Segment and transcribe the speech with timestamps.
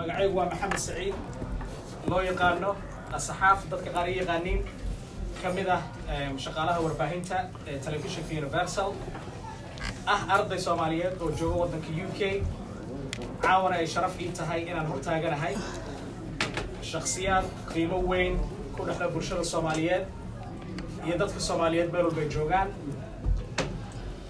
[0.00, 1.14] magacaygu waa maxamed saciid.
[2.10, 2.70] Loo yaqaano
[3.16, 4.60] asxaaf dadka qaar i yaqaaniin.
[5.42, 5.82] Ka mid ah
[6.44, 7.38] shaqaalaha warbaahinta
[7.70, 8.90] ee telefishinka universal.
[10.12, 12.42] Ah arday soomaaliyeed oo jooga waddanka u k.
[13.44, 15.54] Caawana ay sharaf ii tahay inaan hortaaganahay.
[16.90, 18.34] Shakhsiyaad qiimo weyn
[18.76, 20.04] ku dhexla bulshada soomaaliyeed
[21.06, 22.68] iyo dadka soomaaliyeed meel walbay joogaan.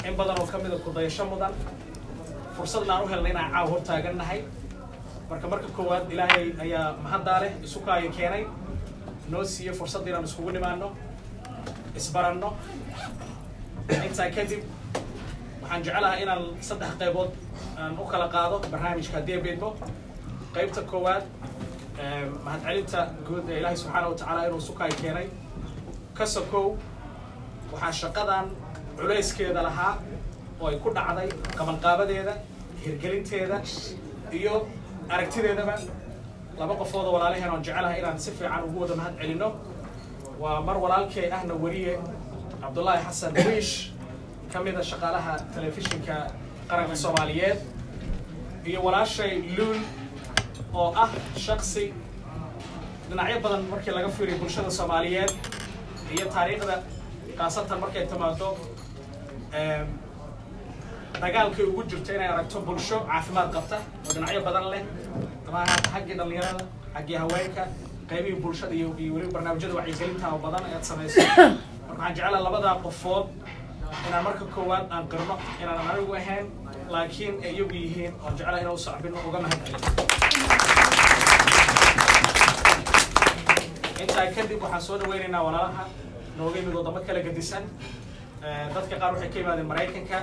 [0.08, 1.52] In badan oo ka mida kudayasho mudan.
[2.56, 4.40] Fursadna aan u helnay inaan caawa hortaagannahay
[5.30, 7.52] marka marka koowaad ilaahay ayaa mahaddaa leh
[8.16, 8.44] keenay.
[9.30, 10.88] Noo siiye fursadda inaan iskugu nimaano
[11.98, 12.48] isbaranno.
[14.06, 14.62] Intaa kadib
[15.62, 17.30] waxaan jecelahay inaan saddex qaybood
[17.78, 19.70] aan u kala qaado barnaamijka haddii ay beedmo
[20.54, 21.24] qaybta koowaad
[22.44, 25.26] mahadcelinta guud ee ilaahay subxaana wa tacaala inuu isu kaayo keenay.
[26.16, 26.66] Ka sokow
[27.72, 28.46] waxaa shaqadan
[28.98, 29.94] culayskeeda lahaa
[30.60, 32.34] oo ay ku dhacday qabanqaabadeeda
[32.84, 33.56] hirgelinteeda
[34.38, 34.54] iyo
[35.14, 35.74] aragtideedaba
[36.60, 39.48] laba qofood oo walaalaheen oon jecelahay inaan si fiican ugu wada mahad celinno
[40.42, 41.94] waa mar walaalkay ahna weriye
[42.62, 43.72] cabdullaahi xasan wiish
[44.52, 46.16] ka mida shaqaalaha telefishinka
[46.70, 47.58] qaranka soomaaliyeed
[48.68, 49.78] iyo walaashay luul
[50.80, 51.10] oo ah
[51.46, 51.84] shaksi
[53.08, 55.30] dhinacyo badan markii laga fiiriyo bulshada soomaaliyeed
[56.16, 56.76] iyo taariikhda
[57.38, 58.48] khaasatan markay timaado
[61.20, 63.76] dagaalkay ugu jirto inay aragto bulsho caafimaad qabta
[64.06, 64.82] oo dhinacyo badan leh.
[65.44, 67.62] Damaha xaggii dhallinyarada xaggii haweenka
[68.10, 71.52] qaybihii bulshada iyo weliba barnaamijyada wacyigelinta oo badan ayaad samayso marka
[71.90, 73.26] waxaan jeclaa labadaa qofood.
[74.08, 76.46] Inaan marka koowaad aan qirno inaanan anigu ahayn
[76.94, 79.82] laakiin ay iyagu yihiin oon jeclaa inaan u sacbino uga mahad celin
[84.02, 85.84] intaa kadib waxaan soo dhaweynaynaa walaalaha
[86.38, 87.64] nooga yimid waddamo kala gedisan
[88.74, 90.18] dadka qaar waxay ka yimaadeen maraykanka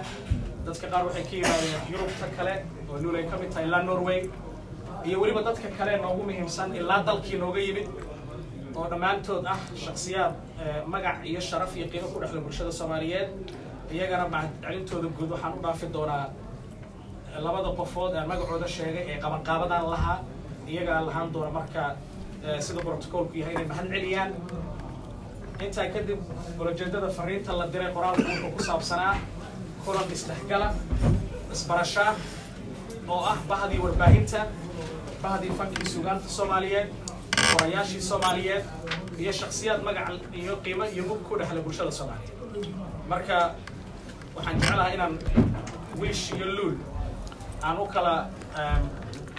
[0.68, 2.54] dadka qaar waxay ka yimaadeen yurubta kale
[2.90, 4.20] oo nuul ay ka mid tahay ilaa norway.
[5.08, 7.88] Iyo weliba dadka kale noogu muhiimsan ilaa dalkii nooga yimid
[8.78, 10.34] oo dhammaantood ah shaksiyaad
[10.94, 13.30] magac iyo sharaf iyo qiimo ku dhexla bulshada soomaaliyeed.
[13.94, 16.26] Iyagana mahadcelintooda guud waxaan u dhaafi doonaa
[17.46, 20.20] labada qofood aan magacooda sheegay ee qabanqaabadan lahaa.
[20.72, 21.84] Iyagaa lahaan doona marka
[22.66, 24.32] sida brotocolku yahay inay mahad celiyaan.
[25.66, 26.20] Intaa kadib
[26.60, 29.14] ulajeedada fariinta la diray qoraalku wuxuu ku saabsanaa
[29.88, 30.68] kulan isdhexgala
[31.56, 32.12] isbarashaa
[33.08, 34.42] oo ah bahdii warbaahinta
[35.24, 36.88] bahdii fankii sugaanta soomaaliyeed
[37.52, 38.64] qorayaashii soomaaliyeed
[39.22, 40.10] iyo shaksiyaad magac
[40.42, 42.36] iyo qiimo iyo mug ku dhexla bulshada soomaaliyeed.
[43.12, 43.38] Marka
[44.36, 45.14] waxaan jeclahay inaan
[46.02, 46.76] wiish iyo luul
[47.64, 48.14] aan u kala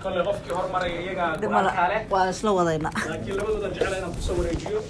[0.03, 2.91] kolley qofkii hormaraya iyagaa go'aankaa leh waa isla wadayna.
[3.11, 4.81] Laakiin labadooda jecela inaan ku soo wareejiyo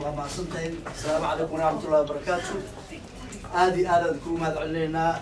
[0.00, 2.54] waa mahadsantahay asalaamu calaykum waraxmatullahi wabarakaatu
[3.54, 5.14] aad iyo aad aan kugu mahad celinaynaa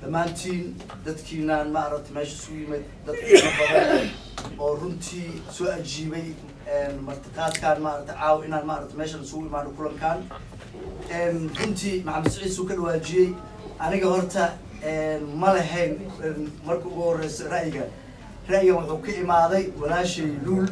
[0.00, 0.62] dhammaantiin
[1.06, 4.10] dadkiinaan maaragtay meesha isugu yimid dad qiimo badan
[4.58, 6.28] oo runtii soo ajiibay
[7.08, 10.18] martiqaadkaan maaragtay caawa inaan maaragtay meeshan isugu imaano kulankaan.
[11.60, 13.28] Runtii maxamed saciid suu ka dhawaajiyey.
[13.78, 14.44] Aniga horta
[15.42, 15.92] ma lahayn
[16.66, 17.84] marka ugu horeysa ra'yiga.
[18.48, 20.66] Ra'yigan wuxuu ka imaaday walaashay luul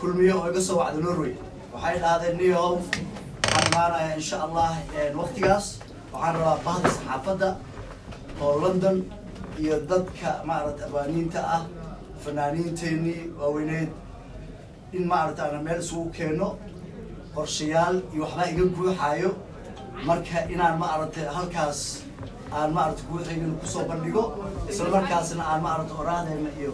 [0.00, 1.32] kulmiye oo iga soo wacda norway
[1.74, 2.72] waxay dhahdeen niyow
[3.44, 4.70] waxaan imaanayaa insha allah
[5.20, 5.66] waktigaas
[6.12, 7.48] waxaan rabaa bahda saxaafadda
[8.44, 8.96] oo london
[9.62, 11.62] iyo dadka maaragtay abaaniinta ah
[12.24, 13.88] fanaaniinteenii waaweyneed.
[14.96, 16.48] In maaragtay ana meel isugu keeno
[17.34, 19.30] qorshayaal iyo waxbaa iga guuxaayo.
[20.08, 21.80] Marka inaan maaragtay halkaas
[22.56, 24.22] aan maaragtay guuxaygana ku soo bandhigo
[24.70, 26.72] isla markaasna aan maaragtay oraahdayna iyo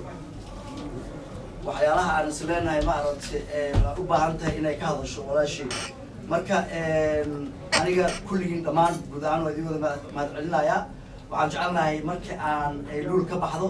[1.67, 3.43] waxyaalaha aan is leenahay maaragtay
[4.01, 5.69] u baahan tahay inay ka hadasho walaashii.
[6.31, 6.57] Marka
[7.81, 10.81] aniga kulligiin dhammaan guud ahaan waa idin wada mahad celinayaa.
[11.31, 13.69] Waxaan jecelnahay markii aan ay luul ka baxdo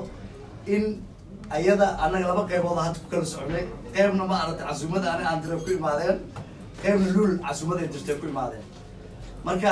[0.74, 0.84] in
[1.56, 3.64] ayada annaga laba qaybood hadda ku kala soconay
[3.94, 6.16] qaybna maaragtay casuumada aniga aan diray ku imaadeen
[6.82, 8.64] qaybna luul casuumaday dirtay ku imaadeen.
[9.46, 9.70] Marka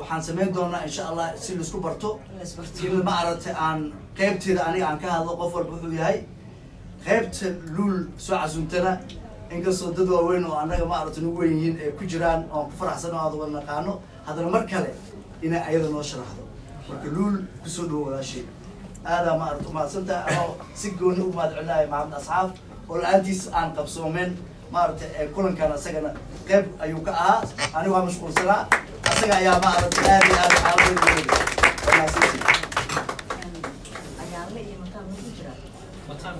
[0.00, 2.10] waxaan samayn doonaa insha allah si la isku barto.
[2.84, 3.78] In maaragtay aan
[4.18, 6.18] qaybteeda aniga aan ka hadlo qof walba wuxuu yahay
[7.06, 8.92] qaybta luul soo casuumtana
[9.54, 13.20] inkastoo dad waaweyn oo annaga maaragtay nagu weyn yihiin ku jiraan oon ku faraxsan oo
[13.24, 13.92] aad wada naqaano
[14.26, 14.90] haddana mar kale
[15.42, 16.42] inay ayada noo sharaxdo.
[16.88, 18.44] Marka luul ku soo dhawo walaashay.
[19.04, 21.52] Aadaa maaragta umahadsantahay anoo si gooni u mahad
[21.90, 22.50] maxamed asxaab
[22.88, 24.36] oo la'aantiis aan qabsoomeen
[24.72, 26.10] maaragtay ee kulankan asagana
[26.48, 27.42] qayb ayuu ka ahaa.
[27.74, 28.62] Anigu waa mashquulsanaa.
[29.10, 31.34] Asaga ayaa maaragtay aad iyo aad caawimadeeda
[31.86, 32.42] wanaagsantii
[34.22, 35.52] ayaale iyo mataan ma ku jira
[36.08, 36.39] mataan wuu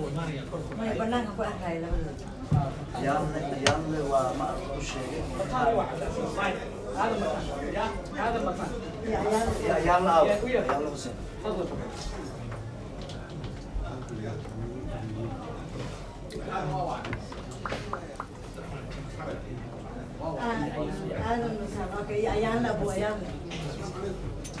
[0.99, 5.21] banaanka ku arkaayalabadoodyaanle waa ma arko u sheegay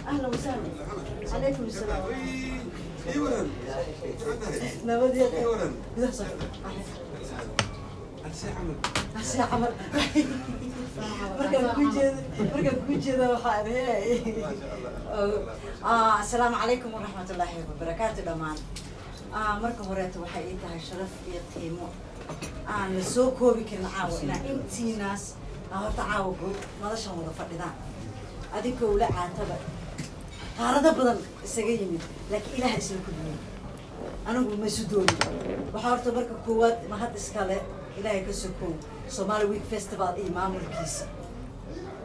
[0.07, 0.61] أهلا وسهلا
[1.33, 2.03] عليكم السلام
[4.84, 5.28] نبض يا
[5.96, 6.26] لا صح
[9.16, 9.72] هسه عمل
[11.38, 12.20] markaan ku jeedo
[12.52, 13.66] markaan ku jeedo waxaan
[15.84, 18.58] ah asalaamu calaykum waraxmatullaahi wabarakaatu dhammaan
[19.38, 21.86] ah marka horeeta waxay ii tahay sharaf iyo qiimo
[22.74, 25.22] aan la soo koobi karin caawa inaa intiinaas
[25.72, 27.74] aa horta caawa guud madashan wada fadhidaan
[28.56, 29.56] adinkoo ula caataba
[30.57, 31.17] qaarado badan
[31.47, 33.39] isaga yimid laakiin ilaah isla kudmiyey
[34.29, 35.17] anigu ma isu doonin
[35.73, 37.57] waxaa horta marka koowaad mahad iskale
[37.99, 38.71] ilaahay ka sokow
[39.15, 41.05] somali week festival iyo maamulkiisa.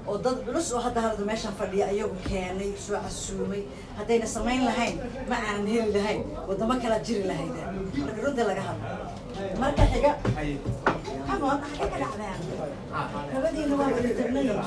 [0.09, 3.63] Oo dad culus oo hadda halada meeshan fadhiya iyagu keenay soo casuumay.
[3.99, 4.97] Haddayna samayn lahayn
[5.31, 7.63] ma aanan heli lahayn wadamo kala jiri lahayda
[8.07, 8.87] marka runta laga hadlo.
[9.63, 12.41] Marka xiga xagee ka dhacdeen
[13.35, 14.59] labadiina waa wada tabnayin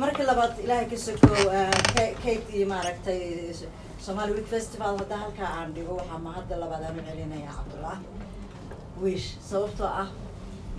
[0.00, 1.36] marka labaad ilaahay ka sokow
[2.22, 3.20] kate iyo maaragtay
[4.06, 7.96] somali week festival hadda halkaa aan dhigo waxaa ma hadda labaad aan u celinayaa cabdullah
[9.04, 10.08] wish sababtoo ah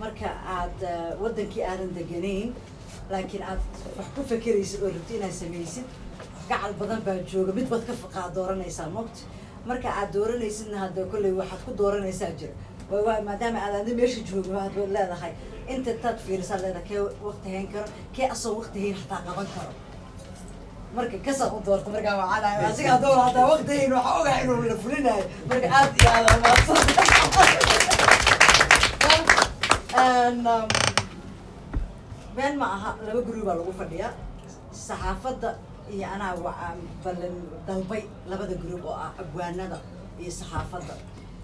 [0.02, 2.50] marka aad eh, wadankii aadan deganayn
[3.12, 3.62] laakiin aad
[3.98, 5.86] wax ku fekeraysid oo rabti inaad samaysid
[6.50, 7.52] gacal badan baa jooga.
[7.58, 9.18] Mid baad ka faqaa dooranaysaa mogt
[9.70, 12.54] marka aad dooranaysidna hadda kolley waxaad ku dooranaysaa jira
[12.92, 15.34] waa waa maadaama aad adna meesha joogin waad leedahay.
[15.74, 19.72] Inta taad fiirisaa leedahay kee waqti hayn karo kee asoo waqti hayn xataa qaban karo.
[20.96, 24.76] Marka kasaan u doorta markaa wacanayo asigaa doon hataa waqti hayn waxaa ogaa inuu la
[24.84, 25.24] fulinayo.
[25.50, 27.73] Marka aad iyo aad amaadsan
[32.36, 34.12] been ma aha laba guri baa lagu fadhiyaa
[34.88, 35.50] saxaafadda
[35.94, 36.70] iyo anaa waa
[37.04, 37.36] ballan
[37.68, 39.78] dalbay labada group oo ah abwaanada
[40.22, 40.94] iyo saxaafadda.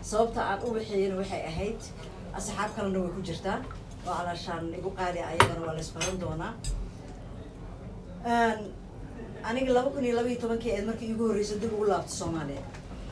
[0.10, 1.80] Sababta aan u waxeeyana waxay ahayd
[2.38, 3.58] asxaab kalena way ku jirtaa
[4.08, 6.52] oo calaashaan igu qaali ayagana waa la isbaran doonaa.
[9.50, 12.64] Aniga laba kun iyo laba iyo tobankii eed markii igu horreysay dib ugu laabto soomaaliya.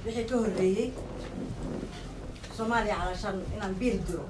[0.06, 0.88] Wixii ka horreeyey
[2.58, 4.26] soomaaliya calaashaan inaan biil diro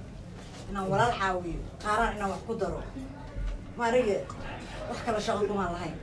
[0.69, 2.81] inaan walaal caawiyo qaaraan inaan wax ku daro.
[3.77, 4.17] Maariga
[4.89, 5.95] wax kala shaqo kumaan lahayn.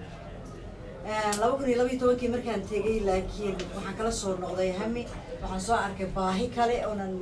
[1.41, 5.03] Laba kun iyo laba iyo tobankii markaan tegay laakiin waxaan kala soo noqday hami
[5.43, 7.13] waxaan soo arkay baahi kale oonan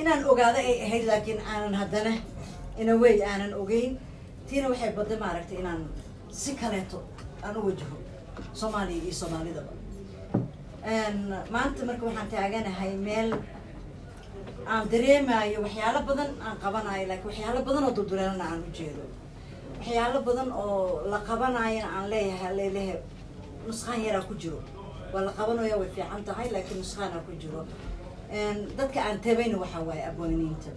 [0.00, 2.12] inaan ogaado ay ahayd laakiin aanan haddana
[2.80, 3.92] in a way aanan ogeyn.
[4.48, 5.82] Tiina waxay badday maaragtay inaan
[6.40, 6.98] si kaleeto
[7.44, 7.96] aan u wajaho
[8.60, 9.72] soomaaliya iyo soomaalidaba.
[11.54, 13.30] Maanta marka waxaan taaganahay meel
[14.72, 19.04] aan dareemayo waxyaalo badan aan qabanayo laakiin waxyaalo badan oo dulduleelana aan ujeedo
[19.78, 22.94] waxyaalo badan oo la qabanayana aan leeyahay leelehe
[23.66, 24.60] nusqaan yaraa ku jiro.
[25.12, 27.60] Waa la qabanaya way fiican tahay laakiin nusqaanaa ku jiro.
[28.78, 30.70] Dadka aan tabayna waxaa waaye abwaaniinta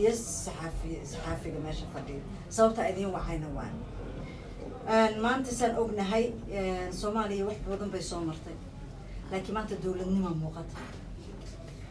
[0.00, 0.12] iyo
[0.44, 2.22] saxaafi saxaafiga meesha fadhiya
[2.56, 3.74] sababta idiin wacayna waan.
[5.24, 6.24] Maanta saan ognahay
[7.00, 8.56] soomaaliya wax badan bay soo martay.
[9.30, 10.76] Laakiin maanta dowladnima muuqata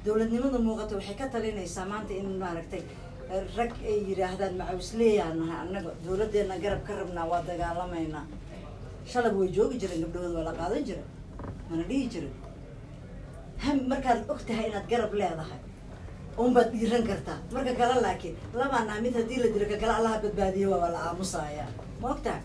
[0.05, 2.83] dowladnimada muuqata waxay ka talinaysaa maanta in maaragtay
[3.57, 8.25] rag ay yidhaahdaan macawsleeyaan nahay annaga dowladdeena garab ka rabnaa waa dagaalamaynaa.
[9.11, 11.03] Shalab way joogi jireen gabdhahooda waa la qaadan jira
[11.69, 12.35] mana dhihi jirin
[13.63, 15.59] ham markaad og tahay inaad garab leedahay
[16.43, 17.37] unbaad dhiiran kartaa.
[17.53, 20.99] Marka kale laakiin labaa naa mid haddii la dilo ka kale allaha badbaadiyo waa la
[21.07, 21.69] aamusayaa.
[22.01, 22.41] Ma og tahay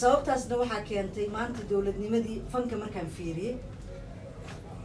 [0.00, 3.54] sababtaasna waxaa keentay maanta dowladnimadii fanka markaan fiiriyey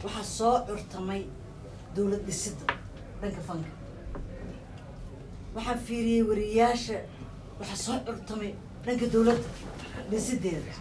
[0.06, 1.22] waxaa soo curtamay
[1.96, 2.66] dowlad dhisida
[3.22, 3.72] dhanka fanka.
[5.56, 6.98] Waxaan fiiriyey wariyaasha
[7.60, 8.52] waxaa soo curtamay
[8.86, 9.50] dhanka dowladda
[10.12, 10.74] dhisideeda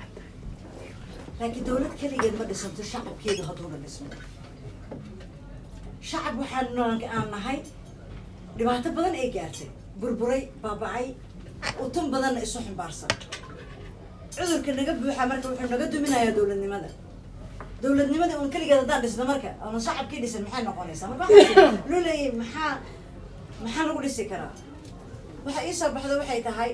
[1.38, 4.06] laakiin dowlad keligeed ma dhisanto shacabkeedu hadduuna dhismo.
[6.08, 6.66] Shacab waxaan
[7.16, 7.58] aan nahay
[8.56, 9.68] dhibaato badan ay gaartay
[10.00, 11.06] burburay baabacay
[11.84, 13.10] utun badanna isu ximbaarsan.
[14.36, 16.36] Cudurka naga buuxa marka wuxuu naga duminayaa
[17.84, 21.08] dowladnimada un keligeed haddaan dhisno marka oona shacabkii dhisan maxay noqonaysaa?
[21.10, 22.72] Marka waxaa loo leeyahay maxaa
[23.62, 24.52] maxaa lagu dhisi karaa?
[25.46, 26.70] Waxa ii soo baxda waxay tahay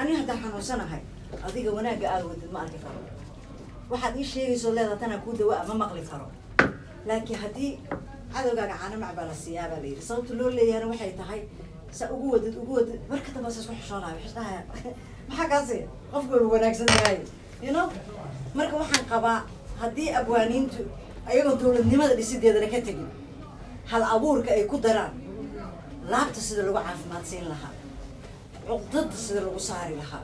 [0.00, 1.02] ani haddaan xanuunsanahay
[1.46, 3.00] adiga wanaagga aada wadid ma arki karo.
[3.92, 6.26] Waxaad ii sheegayso leedaa tanaa kuu dawaa ma maqli karo.
[7.08, 7.72] Laakiin haddii
[8.34, 10.02] cadowgaaga caanamac baa la siiyaa baa la yidhi.
[10.08, 11.40] Sababta loo leeyahana waxay tahay
[11.98, 14.60] sa ugu wadid ugu wadid marka dambe sa isku xishoonaya xishdahaya
[15.28, 15.78] maxaa kaasi?
[16.12, 17.16] Qofku wanaagsan tahay
[17.62, 17.86] you know?
[18.54, 19.38] Marka waxaan qabaa
[19.80, 20.82] haddii abwaaniintu
[21.30, 23.08] ayagoo dowladnimada dhisideedana ka tegin
[23.90, 25.12] hal abuurka ay ku daraan
[26.12, 27.72] laabta sida lagu caafimaadsiin lahaa
[28.68, 30.22] cuqdada sida lagu saari lahaa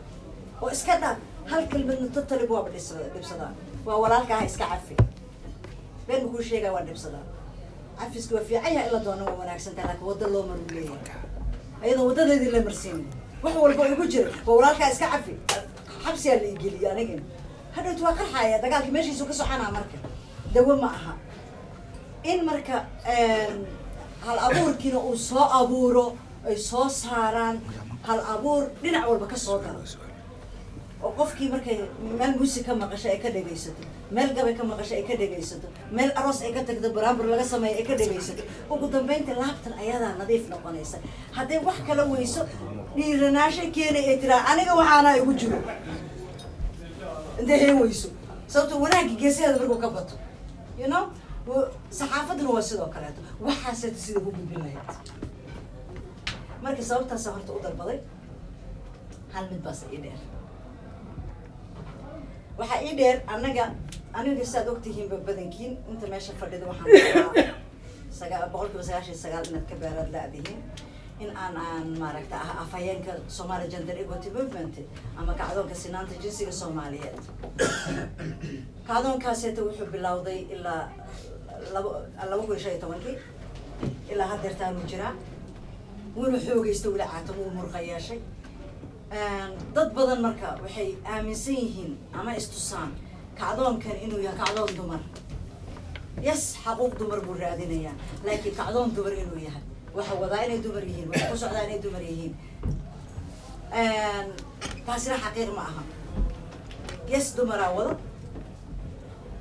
[0.62, 1.18] oo iska dhaaf
[1.50, 2.68] hal kelmadna totally waaba
[3.14, 3.52] dhibsadaa
[3.86, 4.94] waa walaalkaaha iska cafi.
[6.06, 7.24] Been makuu sheegaa waa dhibsadaa.
[7.98, 11.20] Cafiska waa fiican yahay in la doono waa wanaagsan tahay laakiin wadda loo maru leeyahay.
[11.82, 13.06] Ayadoo wadadeedii la marsiinin.
[13.42, 14.30] Wax walba igu jira.
[14.46, 15.34] Waa walaalkaa iska cafi.
[16.04, 17.20] Xabsiyaa la igeliya anigin
[17.76, 19.98] hadhowt waa qarxaya dagaalka meeshiisu ka soconaa marka.
[20.54, 21.12] Dawo ma aha.
[22.30, 22.76] In marka
[24.26, 26.16] hal abuurkiina uu soo abuuro
[26.48, 27.56] ay soo saaraan
[28.06, 29.80] hal abuur dhinac walba ka soo daro
[31.04, 31.78] oo qofkii markay
[32.18, 36.10] meel muusig ka maqasho ay ka dhegaysato meel gabay ka maqasho ay ka dhegaysato meel
[36.18, 38.42] aroos ay ka tagto baraambur laga sameeyo ay ka dhegaysato.
[38.72, 40.98] Ugu dambeynta laabtan ayadaa nadiif noqonaysa.
[41.36, 42.42] Hadday wax kala weyso
[42.96, 45.58] dhiiranaasho keenay ay tiraa aniga waxaana igu jiro
[47.40, 48.08] intay heen weyso.
[48.52, 50.14] Sababto wanaagga geesaheeda markuu ka bato.
[50.78, 51.04] You know?
[51.98, 53.20] Saxaafaduna waa sidoo kaleeto.
[53.40, 54.90] Waxaaseta sida ku gudbin lahayd.
[56.62, 57.98] Marka sababtaasa horta u dalbaday
[59.32, 60.18] hal mid baase ii dheer.
[62.58, 63.64] Waxaa ii dheer annaga
[64.12, 70.10] aniga saad ogtihiinba badankiin inta meesha fadhida waxaan boqol kiiba sagaashan sagaal inaad ka beeraad
[70.14, 70.60] la-dihiin
[71.18, 74.74] in aan aan maaragta ah afhayeenka somali gender equity movement
[75.16, 77.20] ama kacdoonka sinaanta jinsiga soomaaliyeed
[78.88, 80.82] kacdoonkaaseeta wuxuu bilowday ilaa
[81.72, 83.16] laba kun iyo shan iyo tobankii
[84.12, 85.14] ilaa haddeertaanu jiraa
[86.16, 88.20] wuuna xoogaysta weli caatan wuu murqa yeeshay
[89.74, 92.90] dad badan marka waxay aaminsan yihiin ama istusaan
[93.40, 95.00] kacdoonkan inuu yahay kacdoon dumar.
[96.22, 97.94] Yes xaquuq dumar buu raadinayaa
[98.24, 99.64] laakiin kacdoon dumar inuu yahay
[99.96, 102.32] waxa wadaa inay dumar yihiin waxa ku socdaa inay dumar yihiin.
[104.86, 105.82] Taasina xaqiiq ma aha.
[107.12, 107.92] Yes dumaraa wado.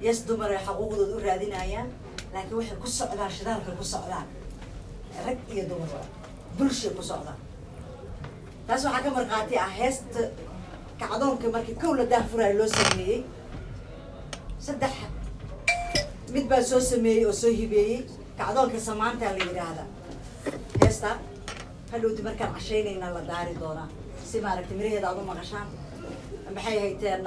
[0.05, 1.87] Yes dumaray xaquuqdooda u raadinayaan
[2.33, 4.27] laakiin waxay ku socdaan shidaalkay ku socdaan.
[5.25, 5.89] Rag iyo dumar
[6.57, 7.39] bulshay ku socdaan
[8.67, 10.21] taas waxaa ka markhaati ah heesta
[10.99, 13.19] kacdoonka markii kow la daahfuraayo loo sameeyey.
[14.65, 14.93] Saddex
[16.33, 17.99] mid baa soo sameeyey oo soo hibeeyey.
[18.39, 19.87] Kacdoonka samaantaa la yidhaahdaa
[20.85, 21.09] heesta
[21.91, 23.87] hadhowti markaan cashaynayna la daari doonaa
[24.31, 25.67] si maaragtay miraheeda aad u maqashaan
[26.55, 27.23] maxay hayteen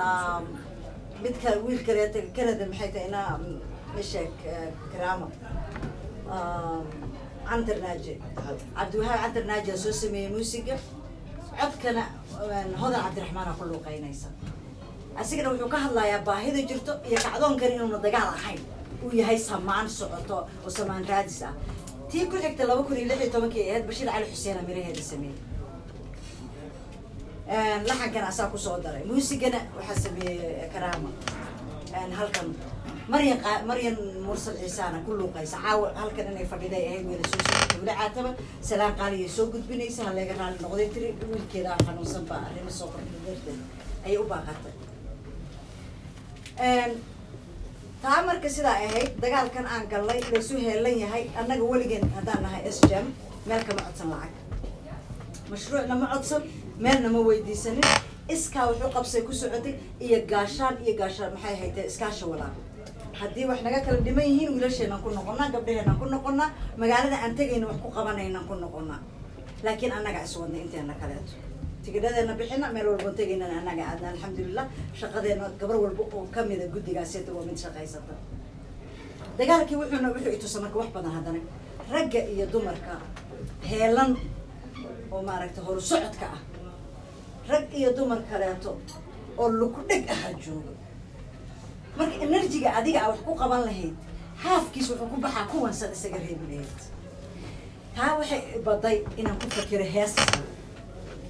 [1.23, 3.23] midka wiil kaleeta canada maxay tahay ina
[3.97, 4.35] misheek
[4.93, 5.27] karaama
[7.49, 7.77] cantar
[8.77, 10.77] cabdiwahaab cantar soo sameeyey muusiga
[11.61, 12.05] codkana
[12.83, 14.29] hodan cabdiraxmaana ku luuqeynaysa
[15.21, 18.61] asigana wuxuu ka hadlayaa baahida jirto iyo kacdoonkan inuuna dagaal ahayn
[19.05, 20.37] uu yahay samaan socoto
[20.67, 21.55] oo samaan raadis ah
[22.11, 25.03] tii ku xigta laba kun iyo lix iyo tobankii ay ahayd bashiir cali xuseena miraheeda
[25.11, 25.38] sameeyey
[27.88, 29.05] laxankana asaa ku soo daray.
[29.09, 31.11] Muusigana waxaa sameeyey karaama.
[32.19, 32.49] Halkan.
[33.12, 33.38] Maryan
[33.69, 33.97] maryan
[34.27, 35.57] mursal ciisaana ku luuqaysa.
[35.65, 38.31] Caawa halkan inay fadhiday ahayd weyna soo soo weli caataba
[38.69, 41.09] salaan qaaliyay soo gudbinaysa haleega raali noqday tiri.
[41.31, 43.61] Wiilkeeda aan xanuunsan baa arrimo soo qortay darteed
[44.07, 44.75] ayay u baaqatay
[48.02, 52.78] taa marka sidaa ahayd dagaalkan aan gallay laysu heelan yahay annaga weligeen haddaan nahay s
[52.90, 53.07] jam
[53.49, 54.35] meel kama codsan lacag.
[55.50, 56.43] Mashruucna ma codsan
[56.85, 57.85] meelna ma weydiisanin.
[58.35, 59.75] Iskaa wuxuu qabsay ku socotay
[60.05, 62.52] iyo gaashaan iyo gaashaan maxay haytee iskaasha walaa
[63.21, 66.50] haddii wax naga kala dhiman yihiin wiilasheenaan ku noqonnaa gabdhaheenaan ku noqonnaa
[66.81, 69.00] magaalada aan tegayna wax ku qabanaynaan ku noqonnaa.
[69.64, 71.33] Laakiin annaga iswadnay inteena kaleeto
[71.88, 74.66] tigidhadeena bixina meel walboon tegaynana annaga aadna alxamdulilah
[75.00, 78.14] shaqadeena gabar walba oo kamida guddigaaseta waa mid shaqaysata
[79.38, 81.40] dagaalkii wuxuuna wuxuu itusa marka wax badan haddana
[81.92, 82.92] ragga iyo dumarka
[83.71, 84.11] heelan
[85.12, 86.40] oo maaragtay horu socodka ah.
[87.49, 88.71] Rag iyo dumar kaleeto
[89.40, 90.73] oo luku dheg ahaa jooga
[91.97, 93.95] marka enerjiga adiga a wax ku qaban lahayd
[94.45, 96.80] haafkiis wuxuu ku baxaa kuwansaad isaga reebi lahayd
[97.97, 100.23] taa waxay baday inaan ku fakiro heesta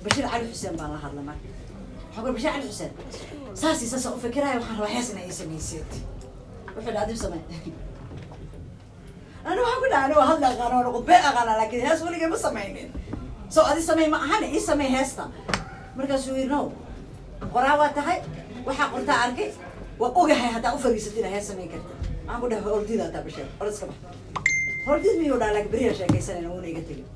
[0.04, 1.48] bashiir cali xuseen baan la hadla marka.
[2.14, 2.92] Ku bashiir cali xuseen
[3.60, 5.90] saasi saasaan u fikiraya waxaan rabaa hees inay ii samayseed
[6.76, 7.40] wuxuu dhaa dib samey
[9.48, 10.48] ani waxaan ku dhaha waa hadla
[10.84, 12.88] waa qudbee aqaana laakiin hees weligay ma samaynin.
[13.54, 15.24] So adi samey ma ahane ii samey heesta.
[15.96, 16.60] Markaasuu yidhi no
[17.54, 18.18] qoraa waa tahay
[18.66, 19.50] waxaa qortaa arkay
[20.00, 21.88] waa ogahay haddaa u fariisatid hees samayn karta.
[22.26, 23.96] Waxaan ku dhahay hordida hataa basheer hor iska bax.
[24.86, 27.06] Hordid miyuu dhaa laakiin beriyaa sheekaysanayna wuuna iga tegin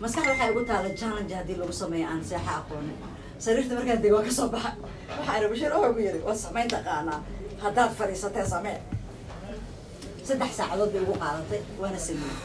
[0.00, 2.96] maskaxda waxaa igu taala challenge haddii lagu sameeyo aan seexa aqoonin
[3.44, 4.70] sariirta markaan dego waa ka soo baxa.
[5.18, 7.20] Waxaa iri bashiir wuxuu ku yidhi waa samayn taqaanaa
[7.62, 8.78] haddaad fadhiisatee samee.
[10.26, 12.36] Saddex saacadood bay ugu qaadatay waana sameeyey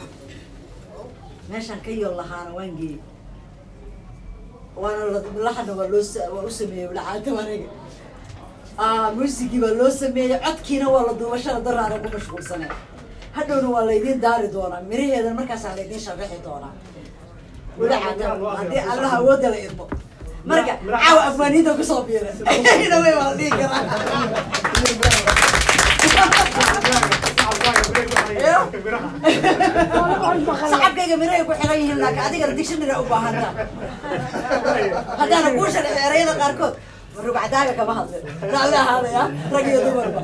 [1.50, 2.98] meeshaan ka yool lahaana waan geeyey.
[4.82, 6.02] Waana la- lahana waa loo
[6.34, 7.68] waa u sameeyey lacaanta aniga
[8.84, 12.70] ah muusigii baa loo sameeyey codkiina waa la duubashada daraana ku mashquulsanay.
[13.36, 16.72] Hadhowna waa laydiin daari doonaa miraheedana markaasaa laydiin sharaxi doonaa
[17.78, 19.84] haddii la idmo
[20.44, 22.30] marka caawa afmaaniinta ku soo biira
[23.02, 23.82] way waa la dhihi karaa
[30.70, 33.48] sacabkayga mirahay ku xiran yihiin laakiin adigana dictionary u baahanta
[35.20, 36.74] haddaana kuu sharxi erayada qaarkood
[37.26, 38.22] rugcadaaga kama hadlin
[38.82, 39.22] ahaadaya
[39.54, 40.20] rag iyo dumarba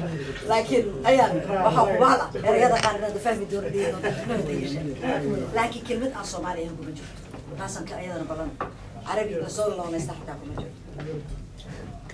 [0.51, 1.33] laakiin ayaan
[1.65, 3.69] waxaa kubahala erayada qaar inaad fahmi doona
[5.57, 7.20] laakiin kelmad aan soomaali ahan kuma jirto
[7.59, 8.51] taasaan ka ayadana balan
[9.07, 10.81] carabi la soo loonaysta xataa kuma jirto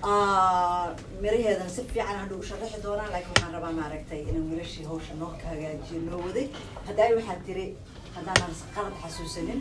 [0.03, 5.31] Ah, miraheedan si fiican hadhow sharaxi doonaa laakiin waxaan rabaa maaragtay inaan wiilashii hawsha noo
[5.41, 6.47] ka hagaajiyo noo waday.
[6.87, 7.65] Haddaa waxaad tiri
[8.17, 9.61] haddaanan qalad xasuusanin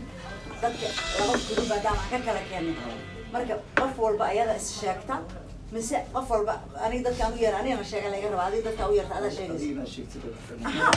[0.61, 0.87] dadka
[1.19, 2.77] laba gurub haddaan aan ka kala keenin.
[3.33, 5.15] Marka qof walba ayada is sheegta
[5.73, 6.53] mise qof walba
[6.85, 9.65] aniga dadka aan u yeera anigana sheega laga rabaa adiga dadka u yeerta adaa sheegaysa.
[10.69, 10.87] Aha.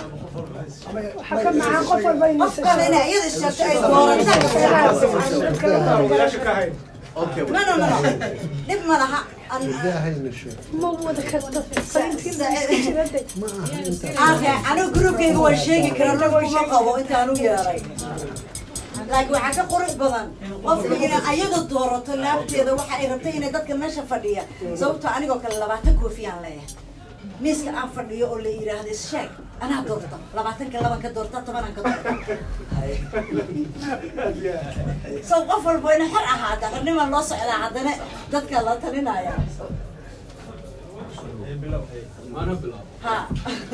[1.19, 2.83] waxaa ka macaan qof walba inuu qof kale.
[2.89, 3.79] Inay iyada is sheegto ay
[5.63, 6.73] doorataa wiilasha ka hayn
[7.23, 7.87] okay no no no
[8.69, 9.21] dhib ma laha.
[9.51, 9.73] An-
[10.81, 11.61] ma wada karto
[14.29, 16.17] Ake, anigu groupkayga waan sheegi karaa.
[16.23, 17.81] Rag kuma qabo intaan u yeeray
[19.11, 20.27] laakiin waxaa ka qurux badan.
[20.67, 24.43] Qofka inay ayada doorato laabteeda waxa ay rabtay inay dadka meesha fadhiya.
[24.81, 26.71] Sababtoo anigoo kale labaatan koofiyaan leeyahay.
[27.43, 29.31] Miiska aan fadhiyo oo la yidhaahdo sheeg
[29.65, 32.11] anaa doorta labaatanka laban ka doorta tobanan ka doorta
[35.29, 37.93] so qof walba ina xor ahaata qarnimaan loo socdaa haddana
[38.33, 39.33] dadka la talinaya.
[43.07, 43.17] Ha.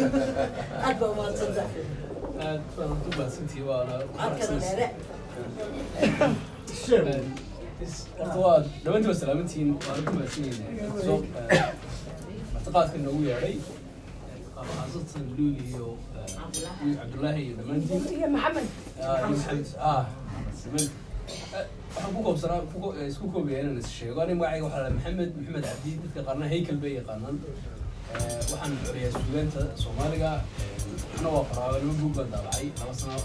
[0.86, 1.62] Aad baa umaadsanta
[2.46, 3.94] aad baan u mahadsantihi waana
[8.18, 11.18] horta waa dhamantii waa salaamantihiin waana ku mahadsanyihin soo
[12.54, 13.56] martiqaadka noogu yeedhay
[14.54, 18.68] xaasatan luul iyo eh, cabdullaahi iyo dhammaantiin maxamed
[19.80, 20.04] Ah, ah
[21.24, 24.82] Eh, waxaan ku koobsanaa ku ko- eh, isku koobaya inaan is sheego aniga magacayga waxaa
[24.86, 27.36] la maxamed maxamed cabdi dadka qaarna haykel bay yaqaanaan
[28.14, 30.30] Eh, waxaan xoriyaa suugaanta soomaaliga
[30.62, 33.16] eh, ana waa qoraa laba buug baan daabacay laba sano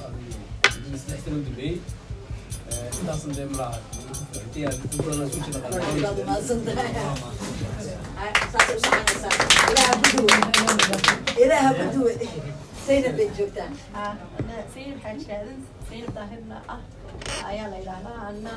[0.89, 1.75] u dambeeyey
[2.99, 3.78] intaasan dee malaha
[14.73, 16.82] sayid xaajaadan sayid daahirna ah
[17.49, 18.54] ayaa la yidhaahdaa anna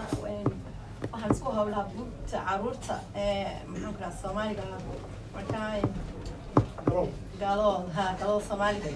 [1.12, 4.64] waxaan isku howlaha buugta carruurta ee ku dhaha soomaaliga
[5.34, 5.68] markaa
[7.42, 8.88] gaalooda ha gaalooda soomaaliga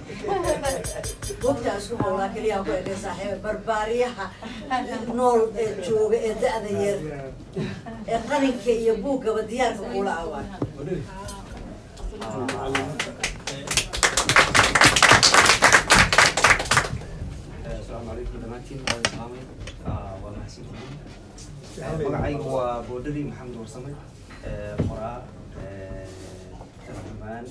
[1.42, 4.24] buugtaa isku howlaa keliya ku ekay saaxiiba barbaariyaha
[5.20, 6.98] nool ee jooga ee da-da yar
[8.12, 10.44] ee qalinka iyo buuggaba diyaarka kula awaa
[10.76, 11.02] wadhari
[17.80, 19.42] asalaamu calaykum dhammaantiin waa islaamay
[20.22, 20.94] waa mahadsantihiin
[22.04, 23.92] magacaygu waa boodhari maxamed warsame
[24.88, 25.18] qoraa
[26.86, 27.44] tarjumaan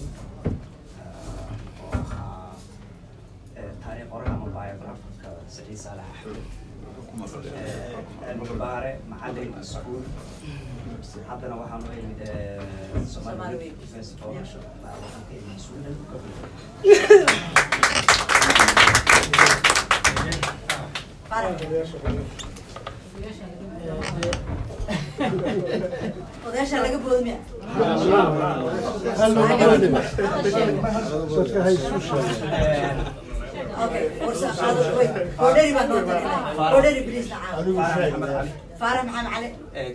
[1.84, 2.52] oo ahaa
[3.96, 6.08] taariikh qoran ama biografka saciid saalax
[8.28, 10.04] axmed baare macalin iskuul
[11.30, 12.22] haddana waxaan u imid
[13.62, 13.78] Week.
[13.94, 15.96] festival waxaan ka imid sweden
[26.48, 27.38] odayaasha laga boodmiya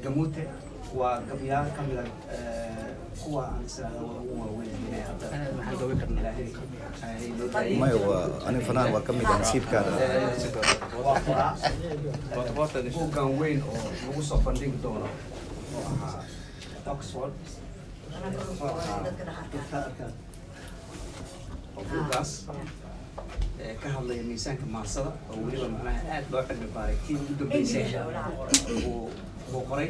[0.04, 0.42] gamuute
[0.98, 2.90] waa gabyaal ka mid a eh,
[3.22, 4.74] kuwa aan israada ugu waaweyn
[5.08, 5.26] hadda
[6.20, 6.48] ilaahay
[7.06, 7.78] ay noo daayeen.
[7.80, 10.04] maya waa aniga fanaan waa ka mid ah nasiibkaada Eh,
[11.04, 15.06] waa qoraa Eh, buuggan weyn oo lagu soo bandhigi doono
[15.76, 16.24] oo ahaa
[16.94, 17.32] oxford
[19.04, 20.06] dadka dhaxarka
[21.76, 22.66] oo buuggaas eh,
[23.82, 27.84] ka hadlaya miisaanka maarsada oo weliba macnaha aad loo xilmi baaray kii ugu dambeysay
[28.86, 29.10] uu
[29.52, 29.88] buu qoray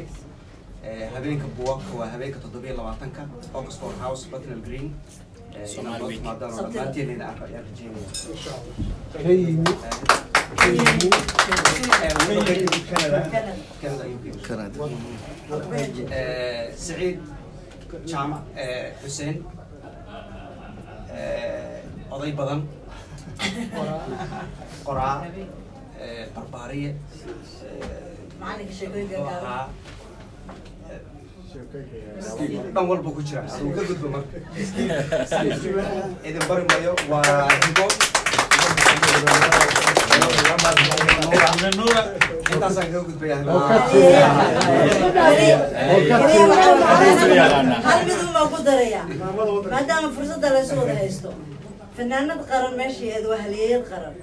[1.13, 3.21] habeenka buugaabka waa habeenka toddobiyo labaatanka
[3.59, 4.87] oxford house butnel green.
[5.79, 6.01] Inaad
[18.11, 18.43] jaamac
[19.03, 19.35] xuseen
[22.11, 22.61] oday badan
[24.85, 25.15] qoraa
[26.01, 26.95] eh, barbaariye eh,
[32.73, 34.37] dhan walba ku jira aduu ka gudbo marka
[36.27, 37.47] idin bari mayo waa
[42.51, 43.37] intaasaan kaga gudbaya
[48.65, 49.01] daraya
[49.71, 51.29] maadaama fursadda laysu wada haysto
[51.96, 54.14] fanaanad qaran meesheedu waa halyeeyad qaran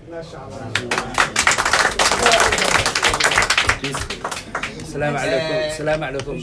[4.81, 6.37] السلام عليكم السلام عليكم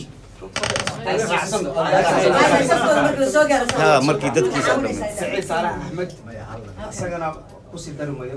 [2.70, 6.08] saftooda marka la soo gaaro ها markii dadkiisa oo dhan سعيد صالح احمد
[6.92, 7.28] isagana
[7.72, 8.36] kusii dari mayo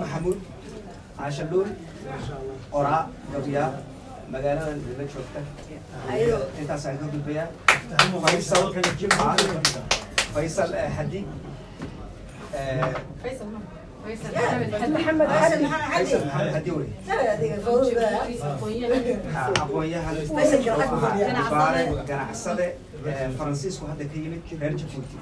[0.00, 0.38] maxamuud
[1.18, 1.68] caasha dhuul
[2.72, 3.68] qoraa gabyaa
[4.34, 5.40] magaaladan idinla joogta
[6.60, 7.48] intaasaan ka gudbayaa
[8.24, 8.64] faysal
[10.34, 11.20] faysal eh, xadi
[12.58, 13.75] eh,
[14.06, 16.88] maxamed xasan xadi maxamed faysal xadi maxamed xadi wey
[17.34, 18.06] adiga fawda
[19.36, 20.14] Ah, aqoon-yahan
[22.10, 22.66] ganacsade
[23.06, 25.16] eh, faransiisku hadda ka yimid reer jabuuti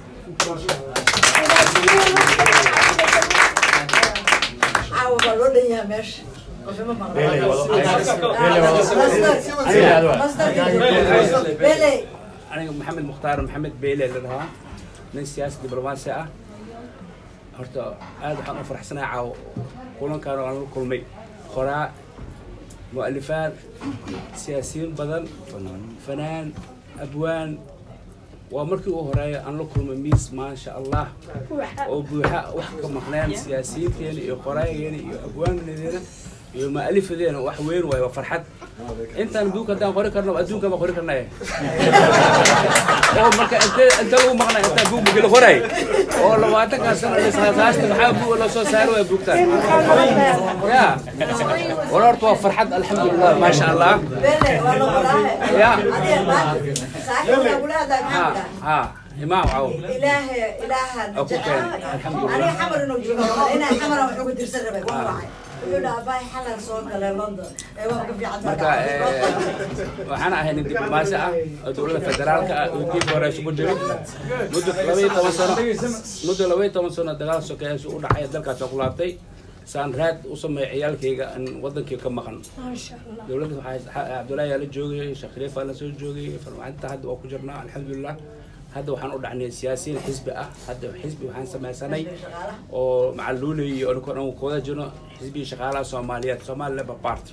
[12.53, 14.47] aniga maxamed mukhtaar maxamed beyle la dhahaa
[15.14, 16.27] nin siyaasi diblomaasi ah
[17.59, 17.83] horta
[18.23, 19.33] aad waxaan u faraxsanahay caawo
[19.99, 21.01] kulankaan oo aan la kulmay.
[21.55, 21.87] Qoraa
[22.95, 23.53] mu'alifaan
[24.43, 25.25] siyaasiyiin badan
[26.07, 26.47] fanaan
[27.05, 27.51] abwaan.
[28.55, 31.07] Waa markii ugu horreeya aan la kulmay miis maasha allah
[31.90, 36.01] oo buuxa wax ka maqneen siyaasiyiinteena iyo qoraayageena iyo abwaanadeena
[36.57, 38.43] iyo mu'alifadeena wax weyn waayo waa farxad.
[39.23, 41.25] Intaan buug haddaan qori karno adduunka baan qori karnaya
[43.21, 45.57] oo marka inte inta lagu maqnay intaan buug mugila qoray.
[46.23, 49.38] Oo labaatankaa sano lisaasaasta maxaa buug loo soo saari waaya buugtaan?
[50.75, 50.87] Ya.
[51.93, 53.95] Wala horta waa farxad alxamdulilah maasha allah.
[54.64, 55.71] Waa la Ya.
[58.67, 58.77] ha
[59.25, 61.62] imaam caw ilaahe ilaaha Aku keen,
[61.95, 62.51] alhamdulillah.
[68.87, 69.00] Eh,
[70.11, 71.31] waxaan ahay nin diblomaasi ah
[71.66, 73.77] oo dowladda federaalka ah oo dib hore isugu jiray
[74.53, 75.55] muddo laba iyo toban sano
[76.27, 79.11] muddo laba iyo toban sano dagaal sokeeyaashu u dhacay dalkaas oo ku laabtay
[79.72, 82.37] saan raad u sameeya ciyaalkayga aan wadankii ka maqan.
[83.29, 87.27] Dowladda waxaa cabdullaahi yaa la joogay sheekh khaliifa la soo joogay farmacinta hadda waa ku
[87.33, 88.14] jirnaa alxamdulilah
[88.75, 90.49] hadda waxaan u dhacnay siyaasiyiin xisbi ah.
[90.67, 92.03] Hadda xisbi waxaan samaysanay
[92.73, 94.87] oo macaluulay iyo aniko dhan kooda jirno
[95.19, 97.33] xisbigii shaqaalaha soomaaliyeed somali labour party.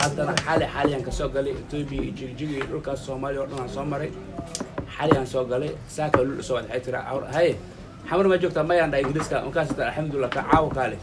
[0.00, 1.52] Haddana xali xaliyaan ka soo galay.
[1.60, 4.10] Etoobiya iyo jigjig iyo dhulkaas soomaaliya oo dhan aan soo maray.
[4.96, 5.70] Xaliyaan soo galay.
[5.88, 7.00] Saaka lul soo waxay tira
[7.34, 7.56] haye
[8.08, 8.62] xamar ma joogtaa?
[8.62, 9.42] Mayaan dha ingiriiska.
[9.42, 10.96] Markaas alxamdulilah ka caawa kaale.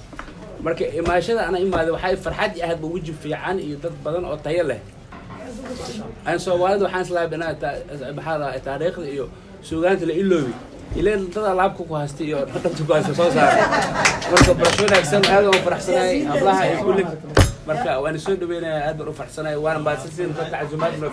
[0.64, 4.38] Marka imaashada ana imaada waxay farxad i ahayd ba weji fiican iyo dad badan oo
[4.40, 4.80] tayo leh
[6.46, 7.54] soomaalida waxaan islaabinaa
[8.18, 9.26] maxaa taariikhda iyo
[9.68, 10.54] suugaanta la iloobi
[11.00, 13.64] ileen dada laabka ku haystay iyo dhabta ku haysta soo saara
[14.32, 17.04] marka barasho wanaagsan aad aan faraxsanahay hablaha iyo kulli
[17.68, 21.10] marka waan soo dhaweynaya aad baan u faraxsanahay waana mahadsantiin dadka casuumaad noo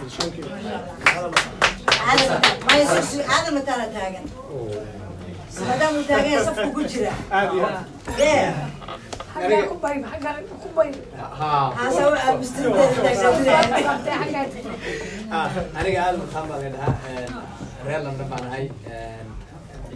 [3.97, 4.25] taagan
[5.59, 7.85] maadaama taagan safku ku jira xaggaa
[15.79, 16.95] aniga aada maxaan baa la dhahaa
[17.87, 18.67] reer london baan ahay.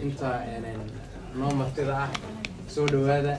[0.03, 0.29] Inta
[1.39, 2.09] noo martida ah
[2.73, 3.33] soo dhawaada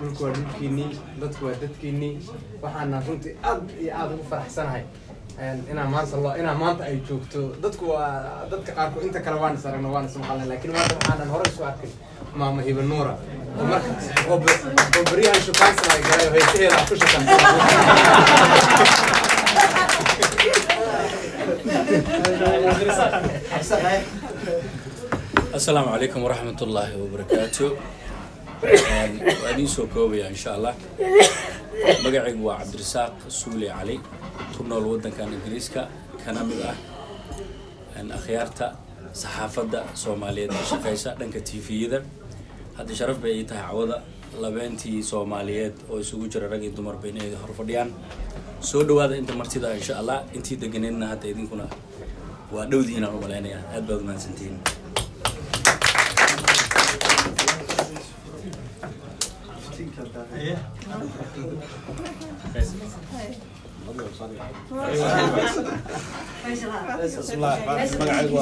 [0.00, 2.14] dhulku waa dhulkiinii dadku waa dadkiinii.
[2.62, 4.82] Waxaana runtii aad iyo aada ugu faraxsanahay
[5.72, 8.10] inaa maanta inaa maanta ay joogto dadku waa
[8.50, 11.62] dadka qaarkood inta kale waan is aragna waan is maqalnay laakiin maanta waxaanan hore isu
[11.70, 11.90] arkin
[12.38, 13.14] maama hiba nuura
[14.30, 14.38] oo
[15.10, 17.22] beryahan shukaansan ay galay oo haysaheeda ku shakan
[25.58, 27.64] asalaamu calaykum waraxmat ullaahi wabarakaatu
[28.62, 29.12] waan
[29.52, 30.74] idiin soo koobaya insha allah
[32.04, 33.96] magacaygu waa cabdirasaaq suule cali
[34.56, 35.82] ku nool waddankan ingiriiska
[36.24, 36.76] kana mid ah
[38.18, 38.66] akhyaarta
[39.22, 41.98] saxaafadda soomaaliyeed ee shaqeysa dhanka tviyada
[42.78, 43.96] hadda sharaf bay ii tahay cawada
[44.42, 47.90] labeentii soomaaliyeed oo isugu jira rag iyo dumarba inay hor fadhiyaan
[48.70, 51.66] soo dhawaada inta martida insha allah intii deganeedna hadda idinkuna
[52.54, 54.56] waa dhowdihiin aan u malaynayaa aad baad umahadsantihiin